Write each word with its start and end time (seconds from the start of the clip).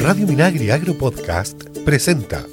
Radio 0.00 0.26
Minagri 0.26 0.70
Agro 0.70 0.94
Podcast 0.94 1.62
presenta 1.84 2.44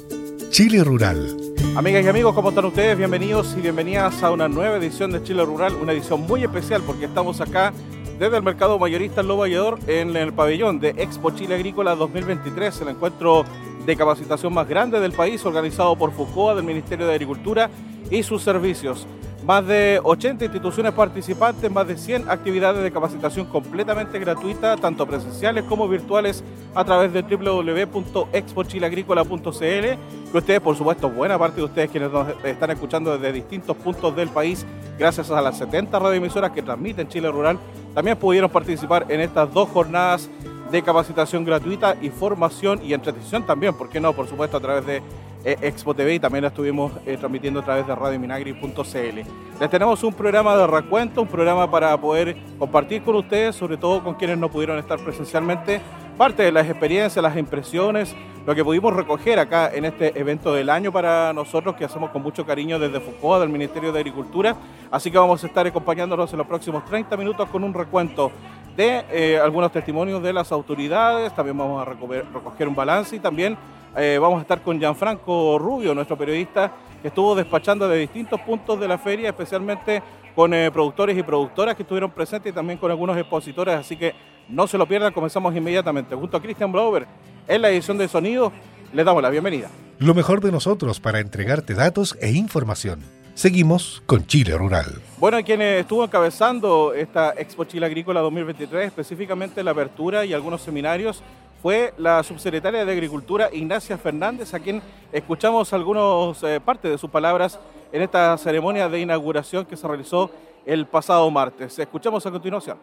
Chile 0.50 0.82
Rural. 0.84 1.36
Amigas 1.76 2.04
y 2.04 2.08
amigos, 2.08 2.34
¿cómo 2.34 2.50
están 2.50 2.64
ustedes? 2.64 2.96
Bienvenidos 2.98 3.54
y 3.56 3.60
bienvenidas 3.60 4.22
a 4.22 4.30
una 4.30 4.48
nueva 4.48 4.76
edición 4.76 5.12
de 5.12 5.22
Chile 5.22 5.44
Rural, 5.44 5.74
una 5.74 5.92
edición 5.92 6.22
muy 6.22 6.42
especial 6.44 6.82
porque 6.86 7.06
estamos 7.06 7.40
acá 7.40 7.72
desde 8.18 8.36
el 8.36 8.42
mercado 8.42 8.78
mayorista 8.78 9.22
en 9.22 9.90
en 9.90 10.16
el 10.16 10.32
pabellón 10.32 10.80
de 10.80 10.90
Expo 10.90 11.30
Chile 11.30 11.54
Agrícola 11.54 11.94
2023, 11.94 12.80
el 12.82 12.88
encuentro 12.88 13.44
de 13.84 13.96
capacitación 13.96 14.52
más 14.52 14.68
grande 14.68 15.00
del 15.00 15.12
país 15.12 15.44
organizado 15.44 15.96
por 15.96 16.12
FUCOA 16.12 16.54
del 16.54 16.64
Ministerio 16.64 17.06
de 17.06 17.12
Agricultura 17.12 17.70
y 18.10 18.22
sus 18.22 18.42
servicios. 18.42 19.06
Más 19.44 19.66
de 19.66 20.00
80 20.02 20.46
instituciones 20.46 20.94
participantes, 20.94 21.70
más 21.70 21.86
de 21.86 21.98
100 21.98 22.30
actividades 22.30 22.82
de 22.82 22.90
capacitación 22.90 23.44
completamente 23.44 24.18
gratuita, 24.18 24.74
tanto 24.78 25.06
presenciales 25.06 25.64
como 25.64 25.86
virtuales, 25.86 26.42
a 26.74 26.82
través 26.82 27.12
de 27.12 27.20
www.expochileagrícola.cl, 27.20 29.60
que 29.60 29.98
ustedes, 30.32 30.60
por 30.60 30.76
supuesto, 30.76 31.10
buena 31.10 31.38
parte 31.38 31.58
de 31.58 31.64
ustedes 31.64 31.90
quienes 31.90 32.10
nos 32.10 32.26
están 32.42 32.70
escuchando 32.70 33.18
desde 33.18 33.34
distintos 33.34 33.76
puntos 33.76 34.16
del 34.16 34.30
país, 34.30 34.64
gracias 34.98 35.30
a 35.30 35.42
las 35.42 35.58
70 35.58 35.98
radioemisoras 35.98 36.52
que 36.52 36.62
transmiten 36.62 37.08
Chile 37.08 37.30
Rural, 37.30 37.58
también 37.94 38.16
pudieron 38.16 38.48
participar 38.48 39.04
en 39.10 39.20
estas 39.20 39.52
dos 39.52 39.68
jornadas 39.68 40.30
de 40.70 40.82
capacitación 40.82 41.44
gratuita 41.44 41.96
y 42.00 42.08
formación 42.08 42.80
y 42.82 42.94
entretención 42.94 43.44
también, 43.44 43.74
¿por 43.74 43.90
qué 43.90 44.00
no? 44.00 44.14
Por 44.14 44.26
supuesto, 44.26 44.56
a 44.56 44.60
través 44.60 44.86
de 44.86 45.02
Expo 45.44 45.94
TV 45.94 46.14
y 46.14 46.20
también 46.20 46.42
la 46.42 46.48
estuvimos 46.48 46.92
eh, 47.06 47.16
transmitiendo 47.18 47.60
a 47.60 47.64
través 47.64 47.86
de 47.86 47.94
radiominagri.cl. 47.94 49.60
Les 49.60 49.70
tenemos 49.70 50.02
un 50.02 50.14
programa 50.14 50.56
de 50.56 50.66
recuento, 50.66 51.22
un 51.22 51.28
programa 51.28 51.70
para 51.70 51.96
poder 52.00 52.36
compartir 52.58 53.02
con 53.02 53.16
ustedes, 53.16 53.54
sobre 53.54 53.76
todo 53.76 54.02
con 54.02 54.14
quienes 54.14 54.38
no 54.38 54.50
pudieron 54.50 54.78
estar 54.78 54.98
presencialmente, 54.98 55.80
parte 56.16 56.42
de 56.42 56.52
las 56.52 56.68
experiencias, 56.68 57.22
las 57.22 57.36
impresiones, 57.36 58.14
lo 58.46 58.54
que 58.54 58.64
pudimos 58.64 58.94
recoger 58.94 59.38
acá 59.38 59.70
en 59.72 59.84
este 59.84 60.18
evento 60.18 60.52
del 60.52 60.70
año 60.70 60.92
para 60.92 61.32
nosotros, 61.32 61.76
que 61.76 61.84
hacemos 61.84 62.10
con 62.10 62.22
mucho 62.22 62.44
cariño 62.44 62.78
desde 62.78 63.00
Foucault, 63.00 63.40
del 63.40 63.48
Ministerio 63.48 63.92
de 63.92 64.00
Agricultura. 64.00 64.56
Así 64.90 65.10
que 65.10 65.18
vamos 65.18 65.42
a 65.44 65.46
estar 65.46 65.66
acompañándonos 65.66 66.32
en 66.32 66.38
los 66.38 66.46
próximos 66.46 66.84
30 66.84 67.16
minutos 67.16 67.48
con 67.48 67.64
un 67.64 67.72
recuento 67.72 68.30
de 68.76 69.04
eh, 69.10 69.38
algunos 69.38 69.70
testimonios 69.70 70.22
de 70.22 70.32
las 70.32 70.50
autoridades, 70.52 71.34
también 71.34 71.56
vamos 71.56 71.80
a 71.80 71.84
recoger 71.84 72.68
un 72.68 72.74
balance 72.74 73.14
y 73.16 73.20
también 73.20 73.56
eh, 73.96 74.18
vamos 74.20 74.38
a 74.38 74.42
estar 74.42 74.60
con 74.62 74.78
Gianfranco 74.78 75.58
Rubio, 75.58 75.94
nuestro 75.94 76.18
periodista, 76.18 76.72
que 77.00 77.08
estuvo 77.08 77.34
despachando 77.34 77.88
de 77.88 77.98
distintos 77.98 78.40
puntos 78.40 78.80
de 78.80 78.88
la 78.88 78.98
feria, 78.98 79.28
especialmente 79.28 80.02
con 80.34 80.52
eh, 80.52 80.70
productores 80.72 81.16
y 81.16 81.22
productoras 81.22 81.76
que 81.76 81.82
estuvieron 81.82 82.10
presentes 82.10 82.50
y 82.50 82.54
también 82.54 82.78
con 82.78 82.90
algunos 82.90 83.16
expositores, 83.16 83.76
así 83.76 83.96
que 83.96 84.14
no 84.48 84.66
se 84.66 84.76
lo 84.76 84.86
pierdan, 84.86 85.12
comenzamos 85.12 85.54
inmediatamente. 85.54 86.16
Junto 86.16 86.36
a 86.36 86.42
Christian 86.42 86.72
Blower, 86.72 87.06
en 87.46 87.62
la 87.62 87.70
edición 87.70 87.96
de 87.98 88.08
sonido, 88.08 88.52
les 88.92 89.06
damos 89.06 89.22
la 89.22 89.30
bienvenida. 89.30 89.68
Lo 89.98 90.14
mejor 90.14 90.40
de 90.40 90.50
nosotros 90.50 90.98
para 90.98 91.20
entregarte 91.20 91.74
datos 91.74 92.18
e 92.20 92.32
información. 92.32 93.00
Seguimos 93.34 94.02
con 94.06 94.26
Chile 94.26 94.56
Rural. 94.58 95.03
Bueno, 95.16 95.38
quien 95.44 95.62
estuvo 95.62 96.02
encabezando 96.04 96.92
esta 96.92 97.34
Expo 97.36 97.64
Chile 97.64 97.86
Agrícola 97.86 98.20
2023, 98.20 98.88
específicamente 98.88 99.62
la 99.62 99.70
apertura 99.70 100.24
y 100.24 100.32
algunos 100.32 100.60
seminarios, 100.60 101.22
fue 101.62 101.94
la 101.98 102.22
subsecretaria 102.24 102.84
de 102.84 102.92
Agricultura 102.92 103.48
Ignacia 103.52 103.96
Fernández, 103.96 104.52
a 104.54 104.58
quien 104.58 104.82
escuchamos 105.12 105.72
algunas 105.72 106.42
eh, 106.42 106.60
partes 106.62 106.90
de 106.90 106.98
sus 106.98 107.08
palabras 107.10 107.60
en 107.92 108.02
esta 108.02 108.36
ceremonia 108.36 108.88
de 108.88 109.00
inauguración 109.00 109.64
que 109.64 109.76
se 109.76 109.86
realizó 109.86 110.30
el 110.66 110.84
pasado 110.86 111.30
martes. 111.30 111.78
Escuchamos 111.78 112.26
a 112.26 112.32
continuación. 112.32 112.76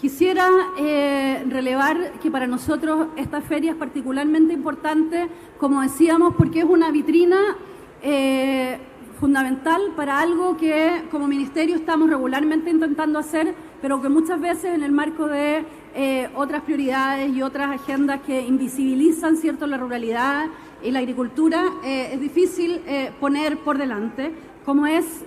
Quisiera 0.00 0.50
eh, 0.78 1.44
relevar 1.48 2.14
que 2.20 2.32
para 2.32 2.48
nosotros 2.48 3.06
esta 3.16 3.40
feria 3.40 3.70
es 3.70 3.76
particularmente 3.76 4.52
importante, 4.52 5.28
como 5.56 5.80
decíamos, 5.82 6.34
porque 6.36 6.58
es 6.58 6.64
una 6.64 6.90
vitrina 6.90 7.56
eh, 8.02 8.78
fundamental 9.18 9.80
para 9.96 10.20
algo 10.20 10.56
que 10.56 11.04
como 11.10 11.26
ministerio 11.26 11.76
estamos 11.76 12.08
regularmente 12.10 12.70
intentando 12.70 13.18
hacer, 13.18 13.54
pero 13.80 14.00
que 14.00 14.08
muchas 14.08 14.40
veces 14.40 14.74
en 14.74 14.82
el 14.82 14.92
marco 14.92 15.26
de 15.26 15.64
eh, 15.94 16.28
otras 16.34 16.62
prioridades 16.62 17.34
y 17.34 17.42
otras 17.42 17.80
agendas 17.80 18.20
que 18.20 18.42
invisibilizan 18.42 19.36
cierto 19.36 19.66
la 19.66 19.78
ruralidad 19.78 20.46
y 20.82 20.90
la 20.90 20.98
agricultura 20.98 21.64
eh, 21.84 22.10
es 22.12 22.20
difícil 22.20 22.82
eh, 22.86 23.12
poner 23.18 23.58
por 23.58 23.78
delante, 23.78 24.32
como 24.64 24.86
es 24.86 25.24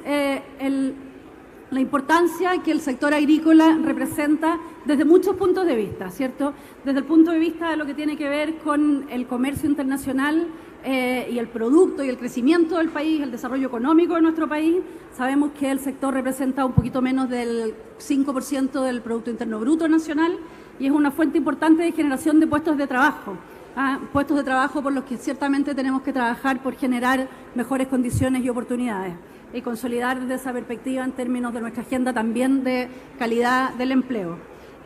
la 1.72 1.80
importancia 1.80 2.62
que 2.64 2.72
el 2.72 2.82
sector 2.82 3.14
agrícola 3.14 3.78
representa 3.82 4.60
desde 4.86 5.06
muchos 5.06 5.36
puntos 5.36 5.66
de 5.66 5.76
vista, 5.76 6.10
¿cierto? 6.10 6.54
Desde 6.84 7.00
el 7.00 7.06
punto 7.06 7.32
de 7.32 7.40
vista 7.40 7.70
de 7.70 7.78
lo 7.78 7.86
que 7.86 7.94
tiene 7.94 8.18
que 8.18 8.28
ver 8.28 8.58
con 8.58 9.06
el 9.10 9.28
comercio 9.28 9.70
internacional, 9.70 10.48
y 10.86 11.38
el 11.38 11.48
producto 11.48 12.04
y 12.04 12.10
el 12.10 12.18
crecimiento 12.18 12.78
del 12.78 12.90
país, 12.90 13.22
el 13.22 13.32
desarrollo 13.32 13.68
económico 13.68 14.16
de 14.16 14.22
nuestro 14.22 14.48
país. 14.48 14.78
Sabemos 15.16 15.52
que 15.60 15.70
el 15.72 15.80
sector 15.80 16.14
representa 16.14 16.66
un 16.66 16.74
poquito 16.74 17.02
menos 17.02 17.30
del 17.30 17.76
5% 18.00 18.84
del 18.84 19.02
Producto 19.02 19.30
Interno 19.30 19.60
Bruto 19.60 19.88
Nacional 19.88 20.38
y 20.80 20.86
es 20.86 20.92
una 20.92 21.12
fuente 21.12 21.38
importante 21.38 21.84
de 21.84 21.92
generación 21.92 22.40
de 22.40 22.48
puestos 22.48 22.78
de 22.78 22.88
trabajo. 22.88 23.36
¿ah? 23.76 24.00
puestos 24.12 24.38
de 24.38 24.44
trabajo 24.44 24.82
por 24.82 24.94
los 24.94 25.04
que 25.06 25.18
ciertamente 25.18 25.74
tenemos 25.76 26.02
que 26.02 26.14
trabajar 26.14 26.62
por 26.62 26.76
generar 26.76 27.28
mejores 27.56 27.88
condiciones 27.88 28.44
y 28.44 28.50
oportunidades 28.50 29.14
y 29.54 29.62
consolidar 29.62 30.20
desde 30.20 30.36
esa 30.36 30.54
perspectiva 30.54 31.04
en 31.04 31.12
términos 31.12 31.54
de 31.54 31.62
nuestra 31.62 31.84
agenda 31.84 32.14
también 32.14 32.64
de 32.64 32.88
calidad 33.18 33.74
del 33.74 33.92
empleo. 33.92 34.38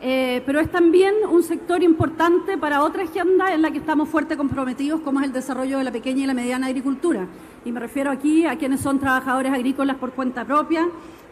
Eh, 0.06 0.42
pero 0.44 0.60
es 0.60 0.70
también 0.70 1.14
un 1.30 1.42
sector 1.42 1.82
importante 1.82 2.58
para 2.58 2.82
otra 2.82 3.04
agenda 3.04 3.54
en 3.54 3.62
la 3.62 3.70
que 3.70 3.78
estamos 3.78 4.06
fuerte 4.06 4.36
comprometidos, 4.36 5.00
como 5.00 5.20
es 5.20 5.26
el 5.26 5.32
desarrollo 5.32 5.78
de 5.78 5.84
la 5.84 5.92
pequeña 5.92 6.24
y 6.24 6.26
la 6.26 6.34
mediana 6.34 6.66
agricultura. 6.66 7.26
Y 7.64 7.72
me 7.72 7.80
refiero 7.80 8.10
aquí 8.10 8.44
a 8.44 8.58
quienes 8.58 8.82
son 8.82 8.98
trabajadores 8.98 9.50
agrícolas 9.50 9.96
por 9.96 10.12
cuenta 10.12 10.44
propia, 10.44 10.86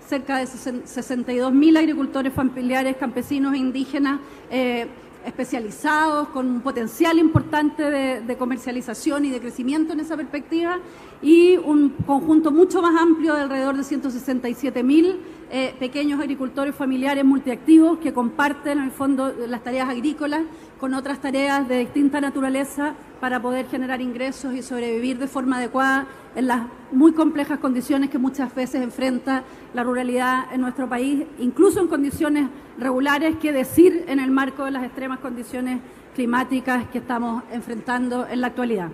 cerca 0.08 0.38
de 0.38 0.44
62.000 0.44 1.78
agricultores 1.78 2.32
familiares, 2.32 2.96
campesinos 2.96 3.52
e 3.52 3.58
indígenas 3.58 4.20
eh, 4.50 4.86
especializados, 5.26 6.28
con 6.28 6.46
un 6.46 6.60
potencial 6.62 7.18
importante 7.18 7.82
de, 8.22 8.36
comercialización 8.36 9.26
y 9.26 9.30
de 9.30 9.40
crecimiento 9.40 9.92
en 9.92 10.00
esa 10.00 10.16
perspectiva, 10.16 10.78
y 11.20 11.58
un 11.58 11.90
conjunto 12.06 12.50
mucho 12.50 12.80
más 12.80 12.98
amplio 12.98 13.34
de 13.34 13.42
alrededor 13.42 13.76
de 13.76 13.82
167.000 13.82 15.16
eh, 15.54 15.74
pequeños 15.78 16.18
agricultores 16.18 16.74
familiares 16.74 17.26
multiactivos 17.26 17.98
que 17.98 18.14
comparten 18.14 18.78
en 18.78 18.84
el 18.84 18.90
fondo 18.90 19.34
las 19.46 19.62
tareas 19.62 19.86
agrícolas 19.86 20.40
con 20.80 20.94
otras 20.94 21.20
tareas 21.20 21.68
de 21.68 21.80
distinta 21.80 22.22
naturaleza 22.22 22.94
para 23.20 23.42
poder 23.42 23.66
generar 23.66 24.00
ingresos 24.00 24.54
y 24.54 24.62
sobrevivir 24.62 25.18
de 25.18 25.28
forma 25.28 25.58
adecuada 25.58 26.06
en 26.34 26.46
las 26.46 26.62
muy 26.90 27.12
complejas 27.12 27.58
condiciones 27.58 28.08
que 28.08 28.16
muchas 28.16 28.54
veces 28.54 28.80
enfrenta 28.80 29.44
la 29.74 29.84
ruralidad 29.84 30.50
en 30.54 30.62
nuestro 30.62 30.88
país, 30.88 31.24
incluso 31.38 31.82
en 31.82 31.88
condiciones 31.88 32.48
regulares, 32.78 33.36
que 33.36 33.52
decir 33.52 34.06
en 34.08 34.20
el 34.20 34.30
marco 34.30 34.64
de 34.64 34.70
las 34.70 34.84
extremas 34.84 35.18
condiciones 35.18 35.80
climáticas 36.14 36.86
que 36.86 36.96
estamos 36.96 37.42
enfrentando 37.52 38.26
en 38.26 38.40
la 38.40 38.46
actualidad. 38.46 38.88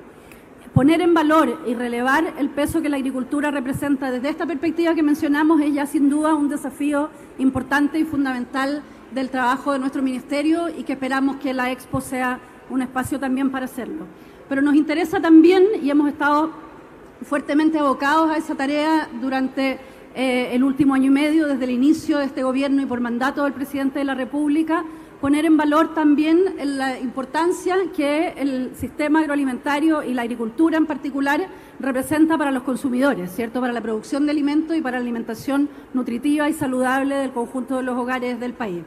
Poner 0.75 1.01
en 1.01 1.15
valor 1.15 1.61
y 1.67 1.75
relevar 1.75 2.35
el 2.39 2.51
peso 2.51 2.83
que 2.83 2.89
la 2.89 2.97
agricultura 2.97 3.51
representa 3.51 4.11
desde 4.11 4.29
esta 4.29 4.47
perspectiva 4.47 4.95
que 4.95 5.03
mencionamos 5.03 5.61
es 5.61 5.73
ya 5.73 5.87
sin 5.87 6.11
duda 6.11 6.35
un 6.35 6.49
desafío 6.49 7.11
importante 7.39 7.99
y 7.99 8.05
fundamental 8.05 8.83
del 9.13 9.31
trabajo 9.31 9.73
de 9.73 9.79
nuestro 9.79 10.03
ministerio 10.03 10.69
y 10.69 10.83
que 10.83 10.93
esperamos 10.93 11.37
que 11.37 11.55
la 11.55 11.73
Expo 11.73 12.01
sea 12.01 12.39
un 12.69 12.83
espacio 12.83 13.19
también 13.19 13.51
para 13.51 13.65
hacerlo. 13.65 14.05
Pero 14.49 14.61
nos 14.61 14.75
interesa 14.75 15.21
también, 15.21 15.65
y 15.83 15.91
hemos 15.91 16.09
estado 16.09 16.51
fuertemente 17.23 17.79
abocados 17.79 18.31
a 18.31 18.37
esa 18.37 18.55
tarea 18.55 19.09
durante 19.21 19.79
eh, 20.15 20.51
el 20.53 20.65
último 20.65 20.95
año 20.95 21.07
y 21.07 21.11
medio, 21.11 21.47
desde 21.47 21.65
el 21.65 21.71
inicio 21.71 22.19
de 22.19 22.27
este 22.27 22.43
gobierno 22.43 22.83
y 22.83 22.87
por 22.87 23.01
mandato 23.01 23.45
del 23.45 23.53
presidente 23.53 23.99
de 23.99 24.05
la 24.05 24.15
República, 24.15 24.85
poner 25.21 25.45
en 25.45 25.57
valor 25.57 25.95
también 25.95 26.55
la 26.79 26.99
importancia 26.99 27.77
que 27.95 28.29
el 28.37 28.75
sistema 28.77 29.21
agroalimentario 29.21 30.03
y 30.03 30.15
la 30.15 30.23
agricultura 30.23 30.77
en 30.77 30.87
particular 30.87 31.49
representa 31.81 32.39
para 32.39 32.51
los 32.51 32.63
consumidores, 32.63 33.33
¿cierto? 33.33 33.61
Para 33.61 33.73
la 33.73 33.81
producción 33.81 34.27
de 34.27 34.33
alimentos 34.33 34.77
y 34.77 34.81
para 34.81 34.99
la 34.99 35.03
alimentación 35.03 35.69
nutritiva 35.95 36.49
y 36.49 36.53
saludable 36.53 37.17
del 37.17 37.33
conjunto 37.33 37.77
de 37.77 37.83
los 37.83 37.97
hogares 37.97 38.39
del 38.39 38.55
país. 38.55 38.85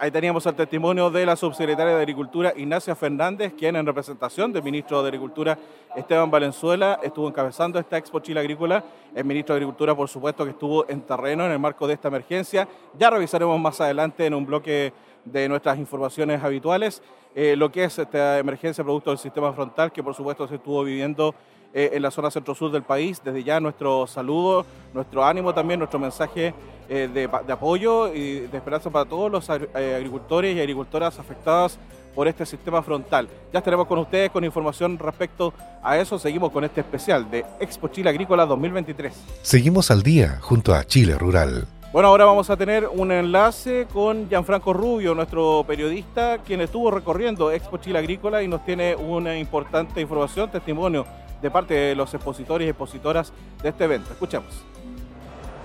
Ahí 0.00 0.12
teníamos 0.12 0.46
el 0.46 0.54
testimonio 0.54 1.10
de 1.10 1.26
la 1.26 1.34
subsecretaria 1.34 1.96
de 1.96 2.00
Agricultura, 2.00 2.52
Ignacia 2.56 2.94
Fernández, 2.94 3.52
quien 3.58 3.74
en 3.74 3.84
representación 3.84 4.52
del 4.52 4.62
ministro 4.62 5.02
de 5.02 5.08
Agricultura, 5.08 5.58
Esteban 5.96 6.30
Valenzuela, 6.30 7.00
estuvo 7.02 7.26
encabezando 7.26 7.80
esta 7.80 7.98
Expo 7.98 8.20
Chile 8.20 8.38
Agrícola. 8.38 8.84
El 9.12 9.24
ministro 9.24 9.54
de 9.54 9.58
Agricultura, 9.58 9.96
por 9.96 10.08
supuesto, 10.08 10.44
que 10.44 10.52
estuvo 10.52 10.88
en 10.88 11.00
terreno 11.00 11.44
en 11.46 11.50
el 11.50 11.58
marco 11.58 11.88
de 11.88 11.94
esta 11.94 12.06
emergencia. 12.06 12.68
Ya 12.96 13.10
revisaremos 13.10 13.58
más 13.58 13.80
adelante 13.80 14.24
en 14.24 14.34
un 14.34 14.46
bloque 14.46 14.92
de 15.32 15.48
nuestras 15.48 15.78
informaciones 15.78 16.42
habituales 16.42 17.02
eh, 17.34 17.54
lo 17.56 17.70
que 17.70 17.84
es 17.84 17.96
esta 17.96 18.38
emergencia 18.38 18.82
producto 18.82 19.10
del 19.10 19.18
sistema 19.18 19.52
frontal, 19.52 19.92
que 19.92 20.02
por 20.02 20.12
supuesto 20.12 20.48
se 20.48 20.56
estuvo 20.56 20.82
viviendo 20.82 21.34
eh, 21.72 21.90
en 21.92 22.02
la 22.02 22.10
zona 22.10 22.32
centro-sur 22.32 22.72
del 22.72 22.82
país. 22.82 23.20
Desde 23.24 23.44
ya 23.44 23.60
nuestro 23.60 24.08
saludo, 24.08 24.66
nuestro 24.92 25.24
ánimo 25.24 25.54
también, 25.54 25.78
nuestro 25.78 26.00
mensaje 26.00 26.52
eh, 26.88 27.08
de, 27.12 27.52
apoyo 27.52 28.12
y 28.12 28.40
de 28.40 28.56
esperanza 28.56 28.90
para 28.90 29.04
todos 29.04 29.30
los 29.30 29.48
agricultores 29.50 30.56
y 30.56 30.60
agricultoras 30.60 31.18
afectadas 31.20 31.78
por 32.12 32.26
este 32.26 32.44
sistema 32.44 32.82
frontal. 32.82 33.28
Ya 33.52 33.60
estaremos 33.60 33.86
con 33.86 34.00
ustedes 34.00 34.30
con 34.30 34.42
información 34.42 34.98
respecto 34.98 35.54
a 35.80 35.96
eso. 35.96 36.18
Seguimos 36.18 36.50
con 36.50 36.64
este 36.64 36.80
especial 36.80 37.30
de 37.30 37.44
Expo 37.60 37.86
Chile 37.86 38.10
Agrícola 38.10 38.46
2023. 38.46 39.12
Seguimos 39.42 39.92
al 39.92 40.02
día 40.02 40.38
junto 40.40 40.74
a 40.74 40.82
Chile 40.84 41.16
Rural. 41.16 41.68
Bueno, 41.90 42.08
ahora 42.08 42.26
vamos 42.26 42.50
a 42.50 42.56
tener 42.58 42.86
un 42.86 43.10
enlace 43.10 43.86
con 43.90 44.28
Gianfranco 44.28 44.74
Rubio, 44.74 45.14
nuestro 45.14 45.64
periodista, 45.66 46.36
quien 46.36 46.60
estuvo 46.60 46.90
recorriendo 46.90 47.50
Expo 47.50 47.78
Chile 47.78 47.98
Agrícola 47.98 48.42
y 48.42 48.48
nos 48.48 48.62
tiene 48.62 48.94
una 48.94 49.38
importante 49.38 49.98
información, 50.02 50.50
testimonio 50.50 51.06
de 51.40 51.50
parte 51.50 51.72
de 51.72 51.94
los 51.94 52.12
expositores 52.12 52.66
y 52.66 52.68
expositoras 52.68 53.32
de 53.62 53.70
este 53.70 53.84
evento. 53.84 54.12
Escuchemos. 54.12 54.66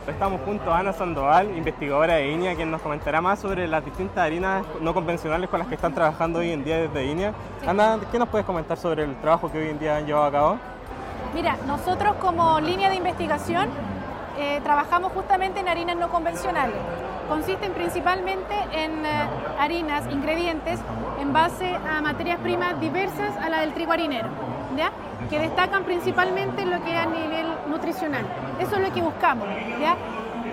Estamos 0.08 0.40
junto 0.46 0.72
a 0.72 0.80
Ana 0.80 0.94
Sandoval, 0.94 1.58
investigadora 1.58 2.16
de 2.16 2.32
INEA, 2.32 2.56
quien 2.56 2.72
nos 2.72 2.82
comentará 2.82 3.20
más 3.20 3.40
sobre 3.40 3.68
las 3.68 3.84
distintas 3.84 4.20
harinas 4.20 4.66
no 4.80 4.94
convencionales 4.94 5.50
con 5.50 5.60
las 5.60 5.68
que 5.68 5.76
están 5.76 5.94
trabajando 5.94 6.40
hoy 6.40 6.52
en 6.52 6.64
día 6.64 6.78
desde 6.78 7.06
INEA. 7.06 7.34
Ana, 7.68 8.00
¿qué 8.14 8.18
nos 8.18 8.30
puedes 8.30 8.46
comentar 8.46 8.78
sobre 8.78 9.04
el 9.04 9.14
trabajo 9.18 9.52
que 9.52 9.58
hoy 9.58 9.68
en 9.68 9.80
día 9.80 9.98
han 9.98 10.06
llevado 10.06 10.26
a 10.26 10.32
cabo? 10.32 10.58
Mira, 11.34 11.58
nosotros 11.68 12.16
como 12.22 12.62
línea 12.62 12.90
de 12.90 12.96
investigación 12.96 13.68
eh, 14.38 14.62
trabajamos 14.64 15.12
justamente 15.12 15.60
en 15.60 15.68
harinas 15.68 15.96
no 15.96 16.10
convencionales. 16.10 16.76
Consisten 17.30 17.72
principalmente 17.74 18.54
en 18.72 19.06
eh, 19.06 19.30
harinas, 19.60 20.06
ingredientes, 20.12 20.80
en 21.20 21.32
base 21.32 21.76
a 21.88 22.02
materias 22.02 22.40
primas 22.40 22.80
diversas 22.80 23.36
a 23.38 23.50
la 23.50 23.62
del 23.62 23.74
trigo 23.74 23.92
harinero, 23.92 24.30
que 25.30 25.40
destacan 25.40 25.84
principalmente 25.84 26.66
lo 26.66 26.84
que 26.84 26.92
es 26.92 27.00
a 27.00 27.06
nivel 27.06 27.48
nutricional. 27.68 28.26
Eso 28.60 28.76
es 28.76 28.82
lo 28.82 28.94
que 28.94 29.02
buscamos. 29.02 29.48
¿ya? 29.80 29.96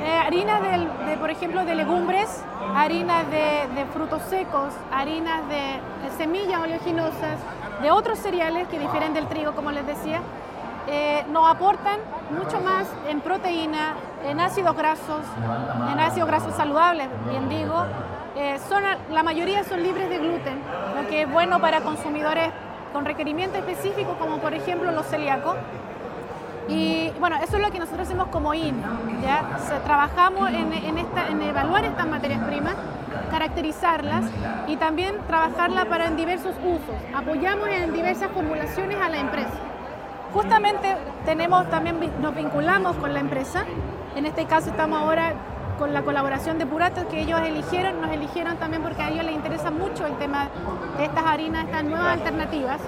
Eh, 0.03 0.19
harinas, 0.27 0.61
de, 1.07 1.17
por 1.17 1.31
ejemplo, 1.31 1.65
de 1.65 1.75
legumbres, 1.75 2.43
harinas 2.75 3.29
de, 3.31 3.67
de 3.75 3.85
frutos 3.93 4.23
secos, 4.23 4.73
harinas 4.93 5.43
de 5.49 5.81
semillas 6.17 6.61
oleaginosas, 6.61 7.39
de 7.83 7.91
otros 7.91 8.19
cereales 8.19 8.69
que 8.69 8.79
difieren 8.79 9.15
del 9.15 9.27
trigo, 9.27 9.53
como 9.53 9.71
les 9.73 9.87
decía, 9.87 10.21
eh, 10.89 11.25
nos 11.31 11.49
aportan 11.49 11.99
mucho 12.31 12.61
más 12.61 12.87
en 13.09 13.21
proteína, 13.21 13.95
en 14.25 14.41
ácidos 14.41 14.77
grasos, 14.77 15.23
en 15.93 16.01
ácidos 16.01 16.29
grasos 16.29 16.55
saludables, 16.55 17.09
bien 17.29 17.49
digo. 17.49 17.85
Eh, 18.37 18.59
son, 18.69 18.83
la 19.11 19.23
mayoría 19.23 19.65
son 19.65 19.83
libres 19.83 20.09
de 20.09 20.19
gluten, 20.19 20.61
lo 20.95 21.09
que 21.09 21.23
es 21.23 21.31
bueno 21.31 21.61
para 21.61 21.81
consumidores 21.81 22.51
con 22.93 23.05
requerimientos 23.05 23.59
específicos, 23.59 24.17
como 24.19 24.39
por 24.39 24.55
ejemplo 24.55 24.91
los 24.93 25.07
celíacos. 25.07 25.57
Y 26.69 27.11
bueno, 27.19 27.37
eso 27.43 27.57
es 27.57 27.63
lo 27.63 27.71
que 27.73 27.81
nosotros 27.81 28.07
hacemos 28.07 28.29
como 28.29 28.55
IN. 28.55 28.81
¿ya? 29.23 29.59
trabajamos 29.85 30.51
en, 30.51 31.43
evaluar 31.43 31.85
estas 31.85 32.07
materias 32.07 32.43
primas, 32.45 32.77
caracterizarlas 33.31 34.25
y 34.69 34.77
también 34.77 35.17
trabajarlas 35.27 35.87
para 35.87 36.07
en 36.07 36.17
diversos 36.17 36.55
usos. 36.65 36.95
Apoyamos 37.15 37.69
en 37.69 37.93
diversas 37.93 38.31
formulaciones 38.31 39.01
a 39.01 39.09
la 39.09 39.19
empresa. 39.19 39.70
Justamente 40.33 40.97
tenemos 41.25 41.69
también 41.71 41.99
nos 42.21 42.35
vinculamos 42.35 42.97
con 42.97 43.13
la 43.13 43.21
empresa. 43.21 43.65
En 44.17 44.27
este 44.27 44.45
caso 44.47 44.71
estamos 44.71 45.01
ahora 45.01 45.35
con 45.79 45.95
la 45.95 46.03
colaboración 46.03 46.59
de 46.59 46.67
Purato 46.67 47.09
que 47.09 47.21
ellos 47.23 47.41
eligieron, 47.41 48.01
nos 48.01 48.11
eligieron 48.11 48.57
también 48.59 48.83
porque 48.83 49.03
a 49.03 49.09
ellos 49.09 49.25
les 49.25 49.35
interesa 49.35 49.71
mucho 49.71 50.07
el 50.07 50.15
tema 50.19 50.49
de 50.99 51.07
estas 51.07 51.25
harinas, 51.25 51.65
estas 51.65 51.85
nuevas 51.85 52.13
alternativas. 52.13 52.81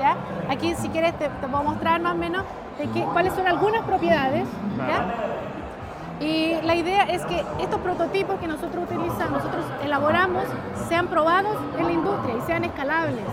¿ya? 0.00 0.16
Aquí 0.50 0.74
si 0.74 0.88
quieres 0.88 1.16
te, 1.18 1.28
puedo 1.28 1.62
mostrar 1.62 2.00
más 2.00 2.14
o 2.14 2.18
menos 2.18 2.44
de 2.78 3.04
cuáles 3.04 3.32
son 3.34 3.46
algunas 3.46 3.82
propiedades. 3.82 4.44
Y 6.20 6.54
la 6.62 6.76
idea 6.76 7.02
es 7.04 7.24
que 7.24 7.44
estos 7.60 7.80
prototipos 7.80 8.38
que 8.38 8.46
nosotros 8.46 8.84
utilizamos, 8.84 9.42
nosotros 9.42 9.64
elaboramos, 9.84 10.44
sean 10.88 11.08
probados 11.08 11.56
en 11.78 11.86
la 11.86 11.92
industria 11.92 12.36
y 12.36 12.40
sean 12.42 12.64
escalables. 12.64 13.24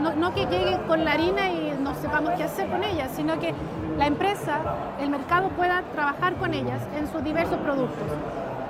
No, 0.00 0.14
no, 0.14 0.34
que 0.34 0.46
lleguen 0.46 0.78
con 0.88 1.04
la 1.04 1.12
harina 1.12 1.48
y 1.50 1.67
no 1.88 2.00
sepamos 2.00 2.32
qué 2.36 2.44
hacer 2.44 2.68
con 2.68 2.84
ellas, 2.84 3.10
sino 3.14 3.38
que 3.40 3.54
la 3.96 4.06
empresa, 4.06 4.58
el 5.00 5.10
mercado 5.10 5.48
pueda 5.50 5.82
trabajar 5.94 6.34
con 6.34 6.52
ellas 6.52 6.82
en 6.96 7.10
sus 7.10 7.24
diversos 7.24 7.58
productos. 7.58 8.06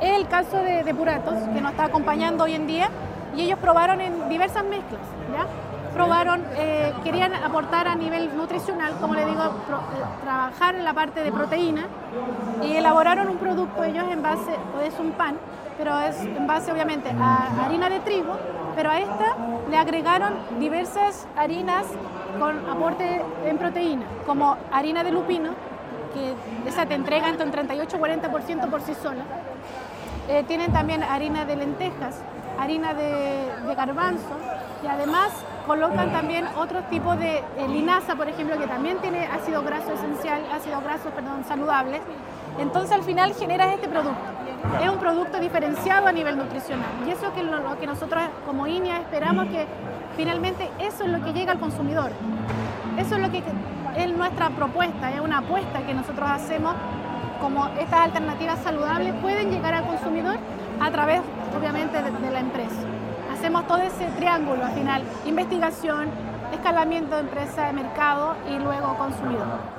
Es 0.01 0.17
el 0.17 0.29
caso 0.29 0.59
de, 0.59 0.85
de 0.85 0.95
Puratos, 0.95 1.35
que 1.35 1.61
nos 1.61 1.73
está 1.73 1.85
acompañando 1.87 2.45
hoy 2.45 2.55
en 2.55 2.67
día, 2.67 2.89
y 3.37 3.43
ellos 3.43 3.59
probaron 3.59 4.01
en 4.01 4.29
diversas 4.29 4.65
mezclas. 4.65 5.03
¿ya? 5.33 5.47
probaron, 5.99 6.45
eh, 6.57 6.93
querían 7.03 7.35
aportar 7.35 7.89
a 7.89 7.97
nivel 7.97 8.37
nutricional, 8.37 8.93
como 9.01 9.15
le 9.15 9.25
digo, 9.25 9.43
eh, 9.43 10.23
trabajar 10.23 10.77
en 10.77 10.85
la 10.85 10.95
parte 10.95 11.25
de 11.25 11.33
proteína 11.33 11.87
y 12.63 12.77
elaboraron 12.77 13.29
un 13.29 13.39
producto 13.39 13.83
ellos 13.83 14.05
en 14.09 14.23
base, 14.23 14.53
es 14.85 14.95
un 15.01 15.11
pan, 15.13 15.35
pero 15.77 15.99
es 16.01 16.21
en 16.21 16.47
base 16.47 16.71
obviamente 16.71 17.11
a 17.11 17.65
harina 17.65 17.89
de 17.89 17.99
trigo, 18.01 18.37
pero 18.79 18.93
a 18.93 19.01
esta 19.01 19.35
le 19.69 19.77
agregaron 19.77 20.35
diversas 20.61 21.27
harinas 21.37 21.85
con 22.39 22.71
aporte 22.71 23.21
en 23.45 23.59
proteína, 23.59 24.05
como 24.25 24.57
harina 24.71 25.03
de 25.03 25.11
lupino, 25.11 25.51
que 26.15 26.35
esa 26.69 26.87
te 26.87 26.95
entrega 26.95 27.29
entre 27.29 27.45
un 27.45 27.51
38 27.51 27.99
40% 27.99 28.71
por 28.71 28.81
sí 28.83 28.95
sola. 28.95 29.25
Eh, 30.29 30.45
tienen 30.47 30.73
también 30.73 31.03
harina 31.03 31.45
de 31.45 31.57
lentejas, 31.57 32.21
harina 32.57 32.95
de, 32.95 33.49
garbanzo 33.75 34.39
y 34.85 34.87
además 34.87 35.33
colocan 35.67 36.13
también 36.13 36.47
otros 36.57 36.89
tipos 36.89 37.19
de 37.19 37.43
linaza, 37.69 38.15
por 38.15 38.29
ejemplo, 38.29 38.57
que 38.59 38.69
también 38.69 38.99
tiene 38.99 39.27
ácido 39.27 39.65
graso 39.65 39.93
esencial, 39.93 40.41
ácido 40.53 40.81
graso, 40.83 41.11
perdón, 41.11 41.45
saludables. 41.49 42.01
Entonces 42.61 42.93
al 42.93 43.03
final 43.03 43.35
generas 43.35 43.75
este 43.75 43.89
producto. 43.89 44.21
Es 44.83 44.89
un 44.89 44.99
producto 44.99 45.39
diferenciado 45.41 46.07
a 46.07 46.13
nivel 46.13 46.37
nutricional. 46.37 46.91
Y 47.07 47.11
eso 47.11 47.33
es 47.37 47.45
lo, 47.45 47.79
que 47.79 47.87
nosotros 47.87 48.23
como 48.47 48.67
INEA 48.67 48.99
esperamos 48.99 49.47
que 49.47 49.67
finalmente 50.17 50.71
eso 50.79 51.05
es 51.05 51.11
lo 51.11 51.23
que 51.25 51.33
llega 51.33 51.53
al 51.53 51.61
consumidor. 51.61 52.11
Eso 52.97 53.17
es 53.17 53.23
lo 53.23 53.31
que 53.31 53.43
es 53.97 54.17
nuestra 54.17 54.51
propuesta, 54.51 55.13
es 55.13 55.21
una 55.21 55.39
apuesta 55.39 55.81
que 55.87 55.95
nosotros 55.95 56.29
hacemos 56.31 56.75
como 57.41 57.69
estas 57.79 58.01
alternativas 58.01 58.59
saludables 58.63 59.15
pueden 59.23 59.51
llegar 59.51 59.75
al 59.75 59.87
consumidor 59.87 60.37
a 60.81 60.91
través, 60.91 61.21
obviamente, 61.57 62.03
de 62.03 62.31
la 62.31 62.41
empresa 62.41 62.89
hacemos 63.39 63.69
todo 63.69 63.79
ese 63.79 64.07
triángulo 64.17 64.65
al 64.65 64.73
final, 64.73 65.03
investigación, 65.25 66.09
escalamiento 66.53 67.15
de 67.15 67.21
empresa, 67.21 67.67
de 67.67 67.73
mercado 67.73 68.35
y 68.51 68.59
luego 68.59 68.97
consumidor. 68.99 69.78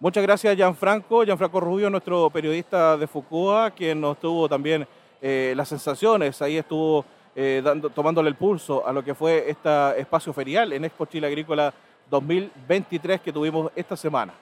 Muchas 0.00 0.22
gracias 0.22 0.54
Gianfranco, 0.54 1.24
Gianfranco 1.24 1.58
Rubio, 1.58 1.90
nuestro 1.90 2.30
periodista 2.30 2.96
de 2.96 3.08
Foucault, 3.08 3.74
quien 3.74 4.00
nos 4.00 4.16
tuvo 4.20 4.48
también 4.48 4.86
eh, 5.20 5.54
las 5.56 5.68
sensaciones, 5.68 6.40
ahí 6.40 6.56
estuvo 6.56 7.04
eh, 7.34 7.60
dando, 7.64 7.90
tomándole 7.90 8.28
el 8.28 8.36
pulso 8.36 8.86
a 8.86 8.92
lo 8.92 9.02
que 9.02 9.12
fue 9.16 9.50
este 9.50 10.00
espacio 10.00 10.32
ferial 10.32 10.72
en 10.72 10.84
Expo 10.84 11.06
Chile 11.06 11.26
Agrícola 11.26 11.74
2023 12.08 13.20
que 13.22 13.32
tuvimos 13.32 13.72
esta 13.74 13.96
semana. 13.96 14.32